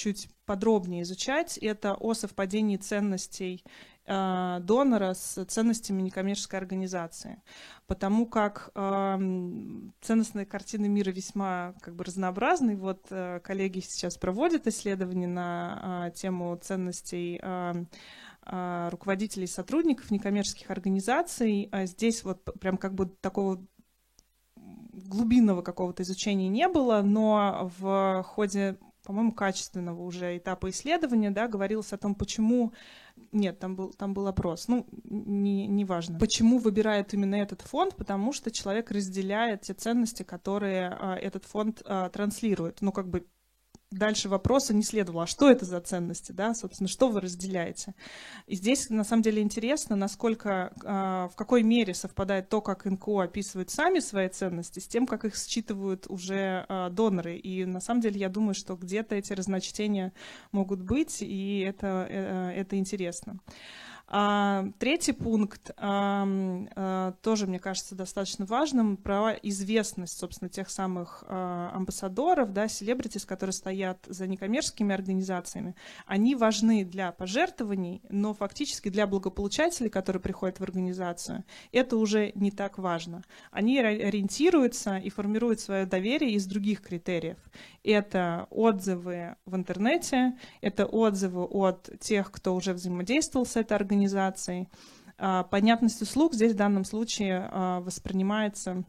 чуть 0.00 0.30
подробнее 0.46 1.02
изучать, 1.02 1.58
это 1.58 1.94
о 1.94 2.14
совпадении 2.14 2.78
ценностей 2.78 3.62
э, 4.06 4.58
донора 4.62 5.12
с 5.12 5.44
ценностями 5.44 6.00
некоммерческой 6.00 6.58
организации, 6.58 7.42
потому 7.86 8.24
как 8.24 8.70
э, 8.74 9.18
ценностные 10.00 10.46
картины 10.46 10.88
мира 10.88 11.10
весьма 11.10 11.74
как 11.82 11.96
бы 11.96 12.04
разнообразны. 12.04 12.76
Вот 12.76 13.08
э, 13.10 13.40
коллеги 13.44 13.80
сейчас 13.80 14.16
проводят 14.16 14.66
исследования 14.66 15.28
на 15.28 16.06
э, 16.08 16.16
тему 16.16 16.56
ценностей 16.56 17.40
руководителей 18.42 19.44
и 19.44 19.46
сотрудников 19.46 20.10
некоммерческих 20.10 20.70
организаций. 20.70 21.68
А 21.70 21.84
здесь 21.84 22.24
вот 22.24 22.42
прям 22.58 22.78
как 22.78 22.94
бы 22.94 23.06
такого 23.20 23.62
глубинного 24.56 25.62
какого-то 25.62 26.02
изучения 26.02 26.48
не 26.48 26.66
было, 26.66 27.02
но 27.02 27.70
в 27.78 28.24
ходе 28.26 28.78
по-моему, 29.10 29.32
качественного 29.32 30.02
уже 30.02 30.38
этапа 30.38 30.70
исследования, 30.70 31.32
да, 31.32 31.48
говорилось 31.48 31.92
о 31.92 31.98
том, 31.98 32.14
почему... 32.14 32.72
Нет, 33.32 33.58
там 33.58 33.74
был, 33.74 33.92
там 33.92 34.14
был 34.14 34.28
опрос, 34.28 34.68
ну, 34.68 34.86
не, 35.02 35.66
не 35.66 35.84
важно. 35.84 36.16
Почему 36.20 36.58
выбирает 36.58 37.12
именно 37.12 37.34
этот 37.34 37.62
фонд? 37.62 37.96
Потому 37.96 38.32
что 38.32 38.52
человек 38.52 38.92
разделяет 38.92 39.62
те 39.62 39.74
ценности, 39.74 40.22
которые 40.22 40.90
а, 40.90 41.16
этот 41.16 41.44
фонд 41.44 41.82
а, 41.84 42.08
транслирует. 42.08 42.82
Ну, 42.82 42.92
как 42.92 43.08
бы 43.08 43.26
дальше 43.90 44.28
вопроса 44.28 44.72
не 44.72 44.82
следовало, 44.82 45.24
а 45.24 45.26
что 45.26 45.50
это 45.50 45.64
за 45.64 45.80
ценности, 45.80 46.32
да, 46.32 46.54
собственно, 46.54 46.88
что 46.88 47.08
вы 47.08 47.20
разделяете. 47.20 47.94
И 48.46 48.54
здесь, 48.54 48.88
на 48.88 49.04
самом 49.04 49.22
деле, 49.22 49.42
интересно, 49.42 49.96
насколько, 49.96 50.72
а, 50.84 51.28
в 51.28 51.36
какой 51.36 51.62
мере 51.62 51.94
совпадает 51.94 52.48
то, 52.48 52.60
как 52.60 52.84
НКО 52.84 53.24
описывают 53.24 53.70
сами 53.70 53.98
свои 53.98 54.28
ценности, 54.28 54.78
с 54.78 54.86
тем, 54.86 55.06
как 55.06 55.24
их 55.24 55.36
считывают 55.36 56.06
уже 56.08 56.64
а, 56.68 56.90
доноры. 56.90 57.36
И, 57.36 57.64
на 57.64 57.80
самом 57.80 58.00
деле, 58.00 58.20
я 58.20 58.28
думаю, 58.28 58.54
что 58.54 58.76
где-то 58.76 59.16
эти 59.16 59.32
разночтения 59.32 60.12
могут 60.52 60.80
быть, 60.80 61.18
и 61.20 61.60
это, 61.60 62.06
э, 62.08 62.52
это 62.56 62.76
интересно. 62.76 63.40
А, 63.40 63.89
третий 64.10 65.12
пункт 65.12 65.70
а, 65.76 66.26
а, 66.74 67.12
тоже, 67.22 67.46
мне 67.46 67.60
кажется, 67.60 67.94
достаточно 67.94 68.44
важным 68.44 68.96
про 68.96 69.34
известность, 69.34 70.18
собственно, 70.18 70.48
тех 70.48 70.68
самых 70.68 71.22
а, 71.28 71.70
амбассадоров, 71.74 72.52
да, 72.52 72.66
селебритис, 72.66 73.24
которые 73.24 73.54
стоят 73.54 74.04
за 74.08 74.26
некоммерческими 74.26 74.92
организациями. 74.92 75.76
Они 76.06 76.34
важны 76.34 76.84
для 76.84 77.12
пожертвований, 77.12 78.02
но 78.10 78.34
фактически 78.34 78.88
для 78.88 79.06
благополучателей, 79.06 79.90
которые 79.90 80.20
приходят 80.20 80.58
в 80.58 80.64
организацию, 80.64 81.44
это 81.70 81.96
уже 81.96 82.32
не 82.34 82.50
так 82.50 82.78
важно. 82.78 83.22
Они 83.52 83.78
ориентируются 83.78 84.96
и 84.96 85.08
формируют 85.10 85.60
свое 85.60 85.86
доверие 85.86 86.32
из 86.32 86.46
других 86.46 86.82
критериев. 86.82 87.38
Это 87.84 88.48
отзывы 88.50 89.36
в 89.46 89.54
интернете, 89.54 90.36
это 90.60 90.84
отзывы 90.84 91.44
от 91.44 91.88
тех, 92.00 92.32
кто 92.32 92.56
уже 92.56 92.72
взаимодействовал 92.72 93.46
с 93.46 93.54
этой 93.54 93.74
организацией. 93.74 93.99
А, 95.22 95.44
понятность 95.44 96.00
услуг 96.00 96.34
здесь 96.34 96.52
в 96.52 96.56
данном 96.56 96.84
случае 96.84 97.48
а, 97.50 97.80
воспринимается 97.80 98.84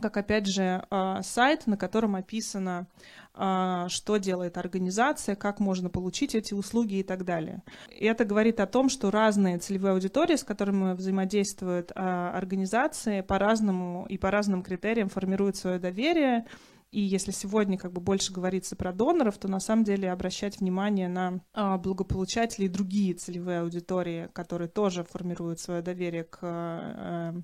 как, 0.00 0.16
опять 0.16 0.46
же, 0.46 0.82
а, 0.88 1.22
сайт, 1.22 1.66
на 1.66 1.76
котором 1.76 2.16
описано, 2.16 2.86
что 3.32 4.16
делает 4.16 4.58
организация, 4.58 5.36
как 5.36 5.60
можно 5.60 5.88
получить 5.88 6.34
эти 6.34 6.52
услуги 6.52 6.96
и 6.96 7.02
так 7.04 7.24
далее. 7.24 7.62
И 7.90 8.04
это 8.04 8.24
говорит 8.24 8.58
о 8.58 8.66
том, 8.66 8.88
что 8.88 9.10
разные 9.12 9.58
целевые 9.58 9.92
аудитории, 9.92 10.34
с 10.34 10.42
которыми 10.42 10.94
взаимодействуют 10.94 11.92
организации, 11.94 13.20
по-разному 13.20 14.04
и 14.08 14.18
по 14.18 14.32
разным 14.32 14.64
критериям 14.64 15.08
формируют 15.08 15.56
свое 15.56 15.78
доверие, 15.78 16.44
и 16.90 17.00
если 17.00 17.30
сегодня 17.30 17.78
как 17.78 17.92
бы 17.92 18.00
больше 18.00 18.32
говорится 18.32 18.74
про 18.74 18.92
доноров, 18.92 19.38
то 19.38 19.48
на 19.48 19.60
самом 19.60 19.84
деле 19.84 20.10
обращать 20.10 20.58
внимание 20.60 21.08
на 21.08 21.40
а, 21.52 21.78
благополучателей 21.78 22.66
и 22.66 22.68
другие 22.68 23.14
целевые 23.14 23.60
аудитории, 23.60 24.28
которые 24.32 24.68
тоже 24.68 25.04
формируют 25.04 25.60
свое 25.60 25.82
доверие 25.82 26.24
к 26.24 26.38
а, 26.42 27.34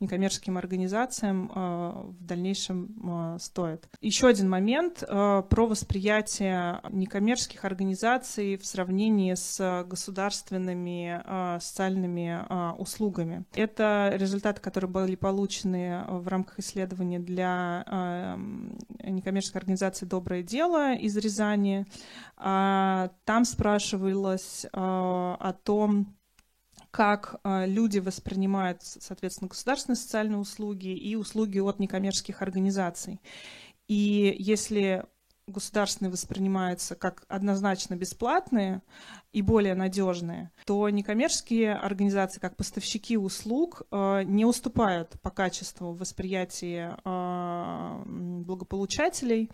некоммерческим 0.00 0.56
организациям, 0.56 1.50
а, 1.54 2.06
в 2.08 2.24
дальнейшем 2.24 2.96
а, 3.04 3.38
стоит. 3.38 3.88
Еще 4.00 4.26
один 4.26 4.48
момент 4.48 5.04
а, 5.06 5.42
про 5.42 5.66
восприятие 5.66 6.80
некоммерческих 6.90 7.64
организаций 7.64 8.56
в 8.56 8.64
сравнении 8.64 9.34
с 9.34 9.84
государственными 9.86 11.20
а, 11.24 11.60
социальными 11.60 12.44
а, 12.48 12.74
услугами. 12.78 13.44
Это 13.54 14.12
результаты, 14.14 14.62
которые 14.62 14.90
были 14.90 15.14
получены 15.14 16.04
в 16.08 16.26
рамках 16.28 16.58
исследования 16.58 17.18
для 17.18 17.84
а, 17.86 18.38
некоммерческой 19.02 19.60
организации 19.60 20.06
«Доброе 20.06 20.42
дело» 20.42 20.94
из 20.94 21.16
Рязани. 21.16 21.86
А, 22.36 23.10
там 23.24 23.44
спрашивалось 23.44 24.66
а, 24.72 25.36
о 25.40 25.52
том, 25.52 26.16
как 26.90 27.40
а, 27.42 27.66
люди 27.66 27.98
воспринимают, 27.98 28.82
соответственно, 28.82 29.48
государственные 29.48 29.96
социальные 29.96 30.38
услуги 30.38 30.88
и 30.88 31.16
услуги 31.16 31.58
от 31.58 31.80
некоммерческих 31.80 32.40
организаций. 32.42 33.20
И 33.88 34.34
если 34.38 35.04
государственные 35.46 36.10
воспринимаются 36.10 36.94
как 36.94 37.24
однозначно 37.28 37.94
бесплатные 37.96 38.82
и 39.32 39.42
более 39.42 39.74
надежные, 39.74 40.50
то 40.64 40.88
некоммерческие 40.88 41.74
организации, 41.74 42.40
как 42.40 42.56
поставщики 42.56 43.16
услуг, 43.16 43.82
э, 43.90 44.22
не 44.24 44.44
уступают 44.44 45.20
по 45.20 45.30
качеству 45.30 45.92
восприятия 45.92 46.96
э, 47.04 48.02
благополучателей 48.06 49.50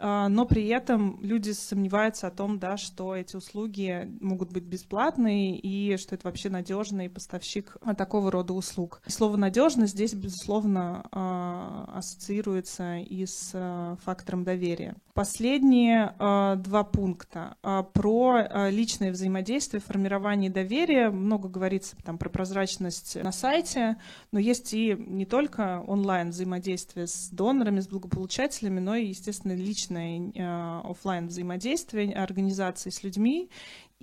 но 0.00 0.44
при 0.46 0.66
этом 0.68 1.18
люди 1.22 1.52
сомневаются 1.52 2.26
о 2.26 2.30
том, 2.30 2.58
да, 2.58 2.76
что 2.76 3.14
эти 3.14 3.36
услуги 3.36 4.08
могут 4.20 4.52
быть 4.52 4.64
бесплатные 4.64 5.58
и 5.58 5.96
что 5.96 6.14
это 6.14 6.26
вообще 6.26 6.50
надежный 6.50 7.08
поставщик 7.08 7.76
такого 7.96 8.30
рода 8.30 8.52
услуг. 8.52 9.00
слово 9.06 9.36
надежно 9.36 9.86
здесь, 9.86 10.14
безусловно, 10.14 11.04
а, 11.12 11.90
ассоциируется 11.94 12.96
и 12.98 13.24
с 13.24 13.52
а, 13.54 13.96
фактором 14.04 14.44
доверия. 14.44 14.96
Последние 15.14 16.12
два 16.18 16.82
пункта 16.82 17.56
про 17.92 18.68
личное 18.68 19.12
взаимодействие, 19.12 19.80
формирование 19.80 20.50
доверия. 20.50 21.10
Много 21.10 21.48
говорится 21.48 21.94
там 22.02 22.18
про 22.18 22.28
прозрачность 22.28 23.22
на 23.22 23.30
сайте, 23.30 23.96
но 24.32 24.40
есть 24.40 24.74
и 24.74 24.96
не 24.98 25.24
только 25.24 25.84
онлайн 25.86 26.30
взаимодействие 26.30 27.06
с 27.06 27.28
донорами, 27.30 27.78
с 27.78 27.86
благополучателями, 27.86 28.80
но 28.80 28.96
и, 28.96 29.06
естественно, 29.06 29.52
личное 29.52 29.83
личное 29.84 30.32
э, 30.34 30.80
офлайн 30.88 31.28
взаимодействие 31.28 32.14
организации 32.14 32.90
с 32.90 33.02
людьми 33.02 33.50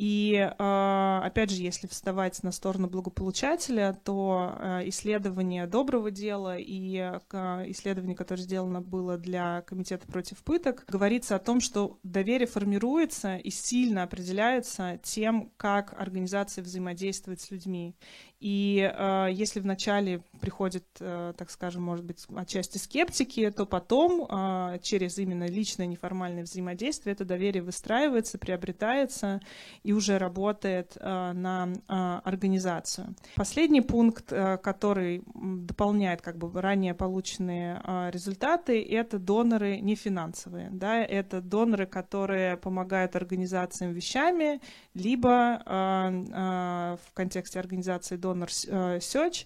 и 0.02 0.34
э, 0.34 1.20
опять 1.24 1.52
же, 1.52 1.62
если 1.62 1.86
вставать 1.86 2.42
на 2.42 2.52
сторону 2.52 2.88
благополучателя, 2.88 3.96
то 4.04 4.56
э, 4.58 4.90
исследование 4.90 5.68
доброго 5.68 6.10
дела 6.10 6.58
и 6.58 6.98
э, 6.98 7.20
исследование, 7.68 8.16
которое 8.16 8.42
сделано 8.42 8.82
было 8.82 9.20
для 9.20 9.62
Комитета 9.62 10.08
против 10.08 10.40
пыток, 10.40 10.86
говорится 10.88 11.36
о 11.36 11.40
том, 11.40 11.62
что 11.62 12.00
доверие 12.02 12.48
формируется 12.48 13.38
и 13.38 13.52
сильно 13.52 14.02
определяется 14.02 15.00
тем, 15.04 15.52
как 15.56 15.94
организация 15.96 16.64
взаимодействует 16.64 17.40
с 17.40 17.52
людьми. 17.52 17.96
И 18.42 18.92
э, 18.92 19.28
если 19.32 19.60
вначале 19.60 20.24
приходит, 20.42 20.84
э, 21.00 21.34
так 21.38 21.52
скажем, 21.52 21.84
может 21.84 22.04
быть, 22.04 22.26
отчасти 22.36 22.80
скептики, 22.80 23.52
то 23.52 23.68
потом 23.68 24.26
э, 24.28 24.80
через 24.82 25.20
именно 25.20 25.48
личное 25.48 25.86
неформальное 25.86 26.42
взаимодействие 26.42 27.14
это 27.14 27.24
доверие 27.24 27.62
выстраивается, 27.62 28.40
приобретается, 28.40 29.42
и 29.84 29.91
и 29.92 29.94
уже 29.94 30.18
работает 30.18 30.98
э, 31.00 31.32
на 31.34 31.68
э, 31.68 32.22
организацию. 32.24 33.14
Последний 33.36 33.82
пункт, 33.82 34.32
э, 34.32 34.58
который 34.58 35.24
дополняет 35.36 36.22
как 36.22 36.38
бы 36.38 36.62
ранее 36.62 36.94
полученные 36.94 37.82
результаты, 38.12 38.82
это 38.82 39.20
доноры 39.20 39.82
нефинансовые. 39.82 40.70
Да? 40.72 41.04
Это 41.04 41.42
доноры, 41.42 41.86
которые 41.86 42.56
помогают 42.56 43.16
организациям 43.16 43.92
вещами, 43.92 44.62
либо 44.94 45.62
в 45.66 47.14
контексте 47.14 47.60
организации 47.60 48.18
Donor 48.18 48.48
Search 49.00 49.46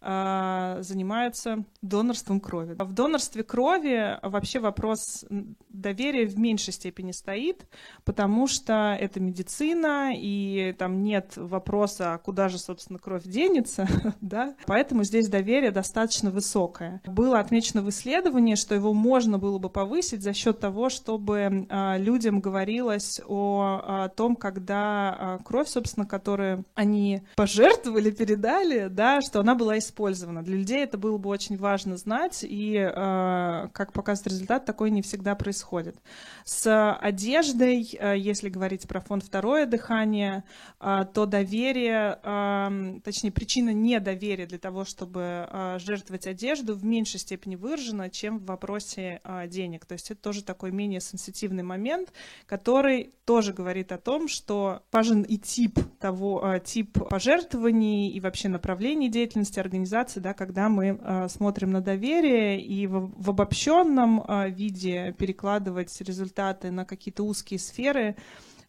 занимаются 0.00 1.64
донорством 1.82 2.40
крови. 2.40 2.76
В 2.78 2.92
донорстве 2.92 3.42
крови 3.42 4.18
вообще 4.22 4.60
вопрос 4.60 5.24
доверия 5.68 6.26
в 6.26 6.38
меньшей 6.38 6.72
степени 6.72 7.12
стоит, 7.12 7.66
потому 8.04 8.46
что 8.46 8.96
это 8.98 9.20
медицина, 9.20 10.12
и 10.14 10.74
там 10.78 11.02
нет 11.02 11.32
вопроса, 11.36 12.14
а 12.14 12.18
куда 12.18 12.48
же, 12.48 12.58
собственно, 12.58 12.98
кровь 12.98 13.24
денется, 13.24 13.86
да? 14.20 14.54
Поэтому 14.66 15.04
здесь 15.04 15.28
доверие 15.28 15.70
достаточно 15.70 16.30
высокое. 16.30 17.00
Было 17.06 17.38
отмечено 17.38 17.82
в 17.82 17.88
исследовании, 17.90 18.54
что 18.54 18.74
его 18.74 18.92
можно 18.92 19.38
было 19.38 19.58
бы 19.58 19.68
повысить 19.68 20.22
за 20.22 20.32
счет 20.32 20.60
того, 20.60 20.88
чтобы 20.88 21.66
а, 21.68 21.96
людям 21.98 22.40
говорилось 22.40 23.20
о, 23.26 24.08
том, 24.16 24.36
когда 24.36 25.16
а, 25.18 25.38
кровь, 25.44 25.68
собственно, 25.68 26.06
которую 26.06 26.64
они 26.74 27.22
пожертвовали, 27.36 28.10
передали, 28.10 28.88
да, 28.88 29.20
что 29.20 29.40
она 29.40 29.54
была 29.54 29.76
из 29.76 29.85
использована. 29.86 30.42
Для 30.42 30.56
людей 30.56 30.82
это 30.82 30.98
было 30.98 31.16
бы 31.16 31.30
очень 31.30 31.56
важно 31.56 31.96
знать, 31.96 32.44
и, 32.46 32.74
э, 32.74 33.68
как 33.72 33.92
показывает 33.92 34.32
результат, 34.32 34.64
такое 34.66 34.90
не 34.90 35.00
всегда 35.02 35.34
происходит. 35.34 35.96
С 36.44 36.92
одеждой, 36.92 37.88
э, 37.98 38.18
если 38.18 38.48
говорить 38.48 38.86
про 38.88 39.00
фонд 39.00 39.22
«Второе 39.24 39.66
дыхание», 39.66 40.44
э, 40.80 41.06
то 41.14 41.26
доверие, 41.26 42.18
э, 42.22 43.00
точнее, 43.04 43.30
причина 43.30 43.70
недоверия 43.70 44.46
для 44.46 44.58
того, 44.58 44.84
чтобы 44.84 45.48
жертвовать 45.78 46.26
одежду 46.26 46.74
в 46.74 46.84
меньшей 46.84 47.20
степени 47.20 47.56
выражена, 47.56 48.10
чем 48.10 48.38
в 48.38 48.44
вопросе 48.46 49.20
денег. 49.46 49.86
То 49.86 49.92
есть 49.92 50.10
это 50.10 50.20
тоже 50.20 50.42
такой 50.42 50.72
менее 50.72 51.00
сенситивный 51.00 51.62
момент, 51.62 52.12
который 52.46 53.12
тоже 53.24 53.52
говорит 53.52 53.92
о 53.92 53.98
том, 53.98 54.28
что 54.28 54.82
важен 54.92 55.22
и 55.22 55.36
тип 55.36 55.78
того, 56.00 56.58
тип 56.64 56.98
пожертвований 57.08 58.10
и 58.10 58.20
вообще 58.20 58.48
направлений 58.48 59.08
деятельности 59.08 59.60
организации, 59.60 59.75
да, 60.20 60.34
когда 60.34 60.68
мы 60.68 60.98
э, 61.00 61.28
смотрим 61.28 61.70
на 61.70 61.80
доверие 61.80 62.60
и 62.60 62.86
в, 62.86 63.12
в 63.16 63.30
обобщенном 63.30 64.22
э, 64.26 64.50
виде 64.50 65.14
перекладывать 65.18 66.00
результаты 66.00 66.70
на 66.70 66.84
какие-то 66.84 67.22
узкие 67.24 67.58
сферы 67.58 68.16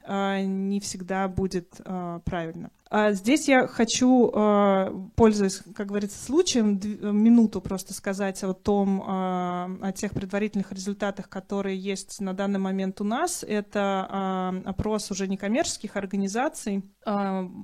э, 0.03 0.41
не 0.41 0.79
всегда 0.79 1.27
будет 1.27 1.81
правильно. 2.25 2.71
А 2.89 3.11
здесь 3.11 3.47
я 3.47 3.67
хочу, 3.67 4.31
а, 4.33 4.93
пользуясь, 5.15 5.61
как 5.75 5.87
говорится, 5.87 6.23
случаем, 6.23 6.79
минуту 7.01 7.61
просто 7.61 7.93
сказать 7.93 8.43
о 8.43 8.53
том, 8.53 9.03
а, 9.05 9.69
о 9.81 9.91
тех 9.91 10.13
предварительных 10.13 10.71
результатах, 10.71 11.29
которые 11.29 11.77
есть 11.77 12.21
на 12.21 12.33
данный 12.33 12.59
момент 12.59 13.01
у 13.01 13.03
нас. 13.03 13.43
Это 13.47 14.53
опрос 14.65 15.11
уже 15.11 15.27
некоммерческих 15.27 15.95
организаций, 15.95 16.83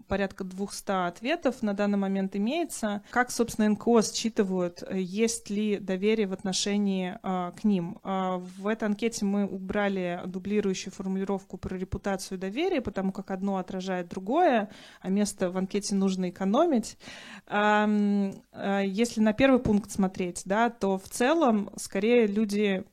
порядка 0.07 0.43
200 0.43 1.07
ответов 1.07 1.61
на 1.61 1.73
данный 1.73 1.97
момент 1.97 2.35
имеется. 2.35 3.03
Как, 3.09 3.31
собственно, 3.31 3.69
НКО 3.69 4.01
считывают, 4.01 4.83
есть 4.91 5.49
ли 5.49 5.77
доверие 5.77 6.27
в 6.27 6.33
отношении 6.33 7.17
к 7.21 7.63
ним? 7.63 7.99
В 8.03 8.67
этой 8.67 8.85
анкете 8.85 9.25
мы 9.25 9.45
убрали 9.45 10.21
дублирующую 10.25 10.93
формулировку 10.93 11.57
про 11.57 11.77
репутацию 11.77 12.37
доверия, 12.37 12.81
потому 12.81 13.11
как 13.11 13.31
одно 13.31 13.57
отражает 13.57 14.07
другое, 14.07 14.69
а 15.01 15.09
место 15.13 15.49
в 15.49 15.57
анкете 15.57 15.95
нужно 15.95 16.29
экономить. 16.29 16.97
Э, 17.47 18.33
если 18.85 19.21
на 19.21 19.33
первый 19.33 19.59
пункт 19.59 19.91
смотреть, 19.91 20.41
да, 20.45 20.69
то 20.69 20.97
в 20.97 21.07
целом 21.07 21.69
скорее 21.77 22.27
люди 22.27 22.83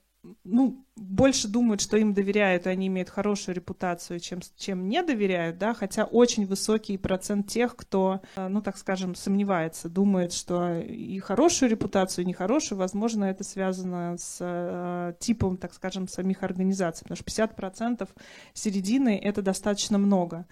ну, 0.44 0.84
больше 1.00 1.48
думают, 1.48 1.80
что 1.80 1.96
им 1.96 2.12
доверяют, 2.12 2.66
и 2.66 2.68
они 2.68 2.88
имеют 2.88 3.08
хорошую 3.08 3.54
репутацию, 3.54 4.20
чем, 4.20 4.40
чем 4.56 4.86
не 4.86 5.02
доверяют, 5.02 5.56
да, 5.56 5.72
хотя 5.72 6.04
очень 6.04 6.44
высокий 6.44 6.98
процент 6.98 7.48
тех, 7.48 7.74
кто, 7.74 8.20
э, 8.36 8.48
ну, 8.48 8.60
так 8.60 8.76
скажем, 8.76 9.14
сомневается, 9.14 9.88
думает, 9.88 10.34
что 10.34 10.78
и 10.78 11.18
хорошую 11.20 11.70
репутацию, 11.70 12.24
и 12.24 12.28
нехорошую, 12.28 12.78
возможно, 12.78 13.24
это 13.24 13.44
связано 13.44 14.16
с 14.18 14.36
э, 14.40 15.14
типом, 15.18 15.56
так 15.56 15.72
скажем, 15.72 16.06
самих 16.06 16.42
организаций, 16.42 17.06
потому 17.08 17.16
что 17.16 17.24
50% 17.24 18.06
середины— 18.52 19.18
это 19.22 19.40
достаточно 19.40 19.96
много. 19.96 20.46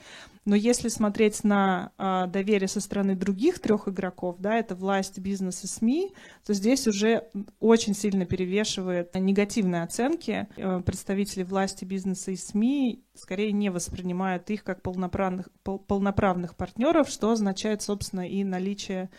Но 0.46 0.56
если 0.56 0.88
смотреть 0.88 1.44
на 1.44 1.92
э, 1.98 2.26
доверие 2.26 2.68
со 2.68 2.80
стороны 2.80 3.14
других 3.14 3.58
трех 3.58 3.86
игроков, 3.86 4.36
да, 4.38 4.54
это 4.54 4.74
власть, 4.74 5.18
бизнес 5.18 5.62
и 5.62 5.66
СМИ, 5.66 6.14
то 6.46 6.54
здесь 6.54 6.86
уже 6.86 7.24
очень 7.60 7.94
сильно 7.94 8.24
перевешивает 8.24 9.14
негативные 9.14 9.82
оценки, 9.82 10.37
Э, 10.56 10.80
представители 10.84 11.42
власти, 11.42 11.84
бизнеса 11.84 12.30
и 12.30 12.36
СМИ 12.36 13.04
скорее 13.14 13.52
не 13.52 13.70
воспринимают 13.70 14.50
их 14.50 14.64
как 14.64 14.82
полноправных, 14.82 15.48
полноправных 15.62 16.56
партнеров, 16.56 17.08
что 17.08 17.30
означает, 17.30 17.82
собственно, 17.82 18.28
и 18.28 18.44
наличие 18.44 19.10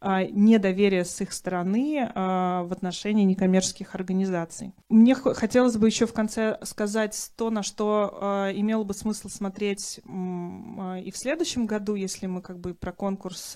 недоверия 0.00 1.04
с 1.04 1.20
их 1.20 1.32
стороны 1.32 2.10
а, 2.14 2.62
в 2.64 2.72
отношении 2.72 3.24
некоммерческих 3.24 3.94
организаций. 3.94 4.72
Мне 4.88 5.14
хотелось 5.14 5.76
бы 5.76 5.86
еще 5.88 6.06
в 6.06 6.12
конце 6.12 6.58
сказать 6.62 7.32
то, 7.36 7.50
на 7.50 7.62
что 7.62 8.18
а, 8.20 8.52
имело 8.52 8.84
бы 8.84 8.94
смысл 8.94 9.28
смотреть 9.28 9.98
и 9.98 11.10
в 11.10 11.16
следующем 11.16 11.66
году, 11.66 11.94
если 11.94 12.26
мы 12.26 12.42
как 12.42 12.58
бы 12.58 12.74
про 12.74 12.92
конкурс 12.92 13.52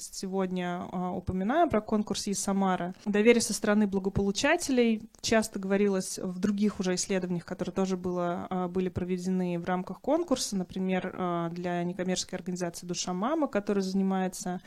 сегодня 0.00 0.84
упоминаем, 1.14 1.68
про 1.68 1.80
конкурс 1.80 2.26
из 2.26 2.40
Самара. 2.40 2.94
Доверие 3.04 3.40
со 3.40 3.52
стороны 3.52 3.86
благополучателей 3.86 5.02
часто 5.20 5.58
говорилось 5.58 6.18
в 6.18 6.38
других 6.38 6.80
уже 6.80 6.94
исследованиях, 6.94 7.44
которые 7.44 7.72
тоже 7.72 7.96
было, 7.96 8.68
были 8.70 8.88
проведены 8.88 9.58
в 9.58 9.64
рамках 9.64 10.00
конкурса, 10.00 10.56
например, 10.56 11.50
для 11.50 11.82
некоммерческой 11.84 12.38
организации 12.38 12.86
«Душа 12.86 13.12
мама», 13.12 13.48
которая 13.48 13.82
занимается 13.82 14.50
а, 14.50 14.60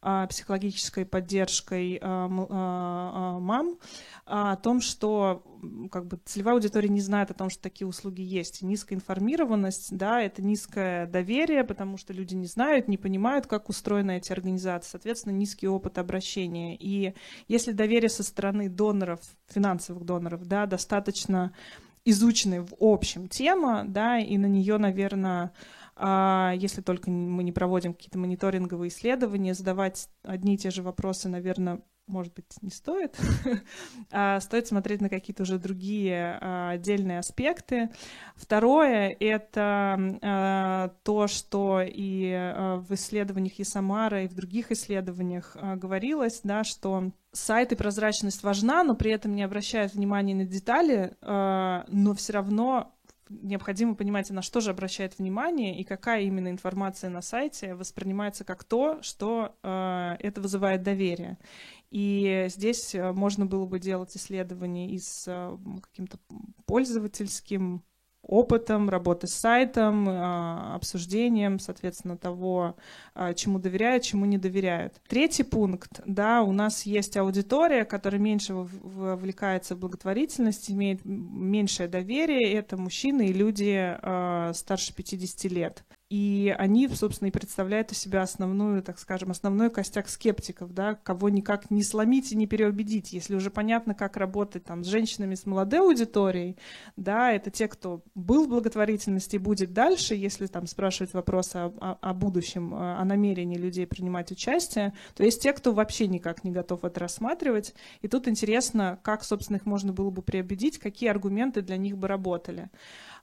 психологической 0.00 1.04
поддержкой 1.04 1.98
а, 2.00 2.28
а, 2.28 3.38
мам, 3.40 3.78
о 4.24 4.56
том, 4.56 4.80
что 4.80 5.42
как 5.90 6.06
бы 6.06 6.18
целевая 6.24 6.54
аудитория 6.54 6.88
не 6.88 7.00
знает 7.00 7.30
о 7.30 7.34
том, 7.34 7.50
что 7.50 7.62
такие 7.62 7.86
услуги 7.86 8.22
есть. 8.22 8.62
Низкая 8.62 8.98
информированность, 8.98 9.96
да, 9.96 10.20
это 10.20 10.42
низкое 10.42 11.06
доверие, 11.06 11.64
потому 11.64 11.96
что 11.96 12.12
люди 12.12 12.34
не 12.34 12.46
знают, 12.46 12.88
не 12.88 12.98
понимают, 12.98 13.46
как 13.46 13.68
устроены 13.68 14.18
эти 14.18 14.32
организации, 14.32 14.90
соответственно, 14.90 15.32
низкий 15.32 15.68
опыт 15.68 15.98
обращения. 15.98 16.76
И 16.76 17.14
если 17.48 17.72
доверие 17.72 18.10
со 18.10 18.22
стороны 18.22 18.68
доноров, 18.68 19.20
финансовых 19.48 20.04
доноров, 20.04 20.46
да, 20.46 20.66
достаточно 20.66 21.52
изученной 22.04 22.60
в 22.60 22.74
общем 22.78 23.28
тема, 23.28 23.84
да, 23.86 24.18
и 24.18 24.38
на 24.38 24.46
нее, 24.46 24.78
наверное, 24.78 25.42
а 25.46 25.52
если 25.98 26.82
только 26.82 27.10
мы 27.10 27.42
не 27.42 27.52
проводим 27.52 27.94
какие-то 27.94 28.18
мониторинговые 28.18 28.88
исследования, 28.88 29.54
задавать 29.54 30.08
одни 30.22 30.54
и 30.54 30.58
те 30.58 30.70
же 30.70 30.82
вопросы, 30.82 31.28
наверное, 31.28 31.80
может 32.06 32.34
быть, 32.34 32.46
не 32.62 32.70
стоит. 32.70 33.18
а 34.12 34.40
стоит 34.40 34.66
смотреть 34.66 35.00
на 35.00 35.08
какие-то 35.08 35.42
уже 35.42 35.58
другие 35.58 36.38
а, 36.40 36.70
отдельные 36.70 37.18
аспекты. 37.18 37.90
Второе— 38.36 39.16
это 39.20 40.18
а, 40.22 40.94
то, 41.02 41.26
что 41.26 41.82
и 41.84 42.32
а, 42.32 42.76
в 42.76 42.94
исследованиях 42.94 43.58
Ясамара, 43.58 44.22
и 44.22 44.28
в 44.28 44.34
других 44.34 44.70
исследованиях 44.70 45.56
а, 45.56 45.76
говорилось, 45.76 46.40
да, 46.44 46.62
что 46.62 47.10
сайт 47.32 47.72
и 47.72 47.76
прозрачность 47.76 48.42
важна, 48.42 48.84
но 48.84 48.94
при 48.94 49.10
этом 49.10 49.34
не 49.34 49.42
обращают 49.42 49.94
внимания 49.94 50.34
на 50.34 50.44
детали, 50.44 51.16
а, 51.22 51.84
но 51.88 52.14
все 52.14 52.34
равно 52.34 52.95
необходимо 53.28 53.94
понимать, 53.94 54.30
на 54.30 54.42
что 54.42 54.60
же 54.60 54.70
обращает 54.70 55.18
внимание 55.18 55.78
и 55.78 55.84
какая 55.84 56.22
именно 56.22 56.48
информация 56.48 57.10
на 57.10 57.22
сайте 57.22 57.74
воспринимается 57.74 58.44
как 58.44 58.64
то, 58.64 59.02
что 59.02 59.56
э, 59.62 60.16
это 60.20 60.40
вызывает 60.40 60.82
доверие. 60.82 61.38
И 61.90 62.46
здесь 62.48 62.94
э, 62.94 63.12
можно 63.12 63.46
было 63.46 63.66
бы 63.66 63.78
делать 63.78 64.16
исследования 64.16 64.90
и 64.90 64.98
с 64.98 65.24
э, 65.26 65.56
каким-то 65.82 66.18
пользовательским 66.66 67.82
опытом, 68.26 68.88
работы 68.90 69.26
с 69.26 69.34
сайтом, 69.34 70.06
а, 70.08 70.74
обсуждением, 70.74 71.58
соответственно, 71.58 72.16
того, 72.16 72.76
а, 73.14 73.34
чему 73.34 73.58
доверяют, 73.58 74.02
чему 74.02 74.24
не 74.24 74.38
доверяют. 74.38 74.94
Третий 75.08 75.44
пункт, 75.44 76.00
да, 76.06 76.42
у 76.42 76.52
нас 76.52 76.84
есть 76.84 77.16
аудитория, 77.16 77.84
которая 77.84 78.20
меньше 78.20 78.54
вовлекается 78.54 79.76
в 79.76 79.78
благотворительность, 79.78 80.70
имеет 80.70 81.00
меньшее 81.04 81.88
доверие, 81.88 82.52
это 82.54 82.76
мужчины 82.76 83.28
и 83.28 83.32
люди 83.32 83.96
а, 84.02 84.52
старше 84.54 84.94
50 84.94 85.50
лет. 85.52 85.84
И 86.08 86.54
они, 86.56 86.86
собственно, 86.86 87.28
и 87.28 87.32
представляют 87.32 87.90
из 87.90 87.98
себя 87.98 88.22
основную, 88.22 88.80
так 88.80 89.00
скажем, 89.00 89.32
основной 89.32 89.70
костяк 89.70 90.08
скептиков, 90.08 90.72
да, 90.72 90.94
кого 90.94 91.28
никак 91.30 91.68
не 91.72 91.82
сломить 91.82 92.30
и 92.30 92.36
не 92.36 92.46
переубедить. 92.46 93.12
Если 93.12 93.34
уже 93.34 93.50
понятно, 93.50 93.92
как 93.92 94.16
работать 94.16 94.62
там 94.62 94.84
с 94.84 94.86
женщинами 94.86 95.34
с 95.34 95.46
молодой 95.46 95.80
аудиторией, 95.80 96.56
да, 96.96 97.32
это 97.32 97.50
те, 97.50 97.66
кто 97.66 98.04
был 98.14 98.44
в 98.44 98.50
благотворительности 98.50 99.34
и 99.34 99.40
будет 99.40 99.72
дальше, 99.72 100.14
если 100.14 100.46
там 100.46 100.68
спрашивать 100.68 101.12
вопросы 101.12 101.56
о, 101.56 101.74
о, 101.80 101.98
о 102.00 102.14
будущем, 102.14 102.72
о 102.72 103.04
намерении 103.04 103.58
людей 103.58 103.84
принимать 103.84 104.30
участие, 104.30 104.92
то 105.16 105.24
есть 105.24 105.42
те, 105.42 105.52
кто 105.52 105.72
вообще 105.72 106.06
никак 106.06 106.44
не 106.44 106.52
готов 106.52 106.84
это 106.84 107.00
рассматривать. 107.00 107.74
И 108.02 108.06
тут 108.06 108.28
интересно, 108.28 109.00
как, 109.02 109.24
собственно, 109.24 109.56
их 109.56 109.66
можно 109.66 109.92
было 109.92 110.10
бы 110.10 110.22
переубедить, 110.22 110.78
какие 110.78 111.08
аргументы 111.08 111.62
для 111.62 111.76
них 111.76 111.98
бы 111.98 112.06
работали. 112.06 112.70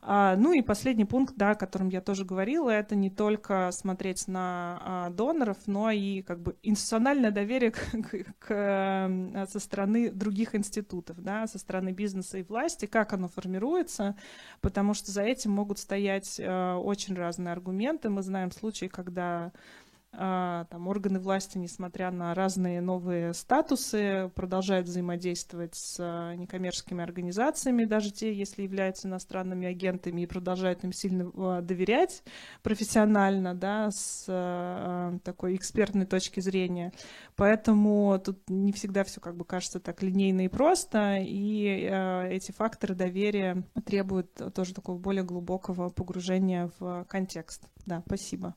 А, 0.06 0.36
ну 0.36 0.52
и 0.52 0.62
последний 0.62 1.06
пункт, 1.06 1.36
да, 1.38 1.52
о 1.52 1.56
котором 1.56 1.88
я 1.88 2.02
тоже 2.02 2.26
говорила, 2.26 2.70
это 2.70 2.94
не 2.94 3.10
только 3.10 3.70
смотреть 3.72 4.28
на 4.28 4.80
а, 4.82 5.10
доноров, 5.10 5.58
но 5.66 5.92
и 5.92 6.22
как 6.22 6.42
бы 6.42 6.58
институциональное 6.62 7.32
доверие 7.32 7.72
к, 7.72 7.80
к, 7.80 8.26
к, 8.40 9.48
со 9.50 9.60
стороны 9.60 10.12
других 10.12 10.56
институтов, 10.56 11.22
да, 11.22 11.48
со 11.48 11.58
стороны 11.58 11.92
бизнеса 11.92 12.38
и 12.40 12.44
власти, 12.44 12.86
как 12.86 13.14
оно 13.14 13.30
формируется, 13.30 14.16
потому 14.60 14.94
что 14.94 15.12
за 15.12 15.22
этим 15.24 15.52
могут 15.52 15.80
стоять 15.80 16.38
а, 16.44 16.78
очень 16.78 17.16
разные 17.16 17.54
аргументы. 17.54 18.10
Мы 18.10 18.24
знаем 18.24 18.52
случаи, 18.52 18.88
когда 18.88 19.54
там 20.16 20.88
органы 20.88 21.20
власти, 21.20 21.58
несмотря 21.58 22.12
на 22.12 22.36
разные 22.36 22.82
новые 22.82 23.34
статусы, 23.34 24.32
продолжают 24.36 24.88
взаимодействовать 24.88 25.74
с 25.74 25.98
а, 26.00 26.36
некоммерческими 26.36 27.04
организациями, 27.04 27.86
даже 27.86 28.12
те, 28.12 28.32
если 28.32 28.62
являются 28.62 29.08
иностранными 29.08 29.68
агентами, 29.68 30.22
и 30.22 30.28
продолжают 30.28 30.84
им 30.84 30.94
сильно 30.94 31.32
а, 31.36 31.62
доверять 31.62 32.24
профессионально, 32.62 33.56
да, 33.56 33.90
с 33.92 35.20
такой 35.24 35.56
экспертной 35.56 36.06
точки 36.06 36.40
зрения. 36.40 36.94
Поэтому 37.36 38.22
тут 38.24 38.50
не 38.50 38.72
всегда 38.72 39.04
все 39.04 39.20
как 39.20 39.36
бы 39.36 39.46
кажется 39.46 39.80
так 39.80 40.04
линейно 40.04 40.46
и 40.46 40.48
просто, 40.48 41.18
и 41.20 41.64
эти 42.30 42.52
факторы 42.52 42.96
доверия 42.96 43.64
требуют 43.86 44.32
тоже 44.54 44.74
такого 44.74 44.98
более 44.98 45.24
глубокого 45.24 45.90
погружения 45.90 46.70
в 46.80 47.06
контекст. 47.06 47.64
Да, 47.86 48.04
спасибо. 48.06 48.56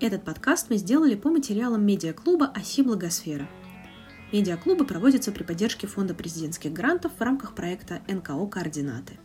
Этот 0.00 0.22
подкаст 0.22 0.70
мы 0.70 0.76
сделали 0.76 1.16
по 1.16 1.28
материалам 1.28 1.84
медиаклуба 1.84 2.46
«Оси 2.46 2.82
Благосфера». 2.82 3.48
Медиаклубы 4.30 4.86
проводятся 4.86 5.32
при 5.32 5.42
поддержке 5.42 5.88
Фонда 5.88 6.14
президентских 6.14 6.72
грантов 6.72 7.10
в 7.18 7.20
рамках 7.20 7.56
проекта 7.56 8.00
НКО 8.06 8.46
«Координаты». 8.46 9.18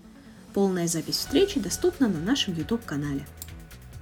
Полная 0.56 0.88
запись 0.88 1.18
встречи 1.18 1.60
доступна 1.60 2.08
на 2.08 2.20
нашем 2.20 2.56
YouTube-канале. 2.56 3.24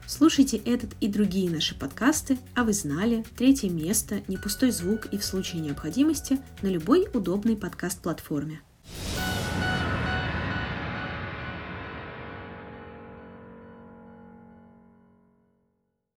Слушайте 0.07 0.55
этот 0.57 0.91
и 1.01 1.09
другие 1.09 1.49
наши 1.49 1.77
подкасты, 1.77 2.37
а 2.55 2.63
вы 2.63 2.71
знали, 2.71 3.25
третье 3.37 3.69
место, 3.69 4.21
не 4.29 4.37
пустой 4.37 4.71
звук 4.71 5.07
и 5.07 5.17
в 5.17 5.25
случае 5.25 5.61
необходимости 5.61 6.39
на 6.61 6.67
любой 6.67 7.09
удобной 7.13 7.57
подкаст-платформе. 7.57 8.61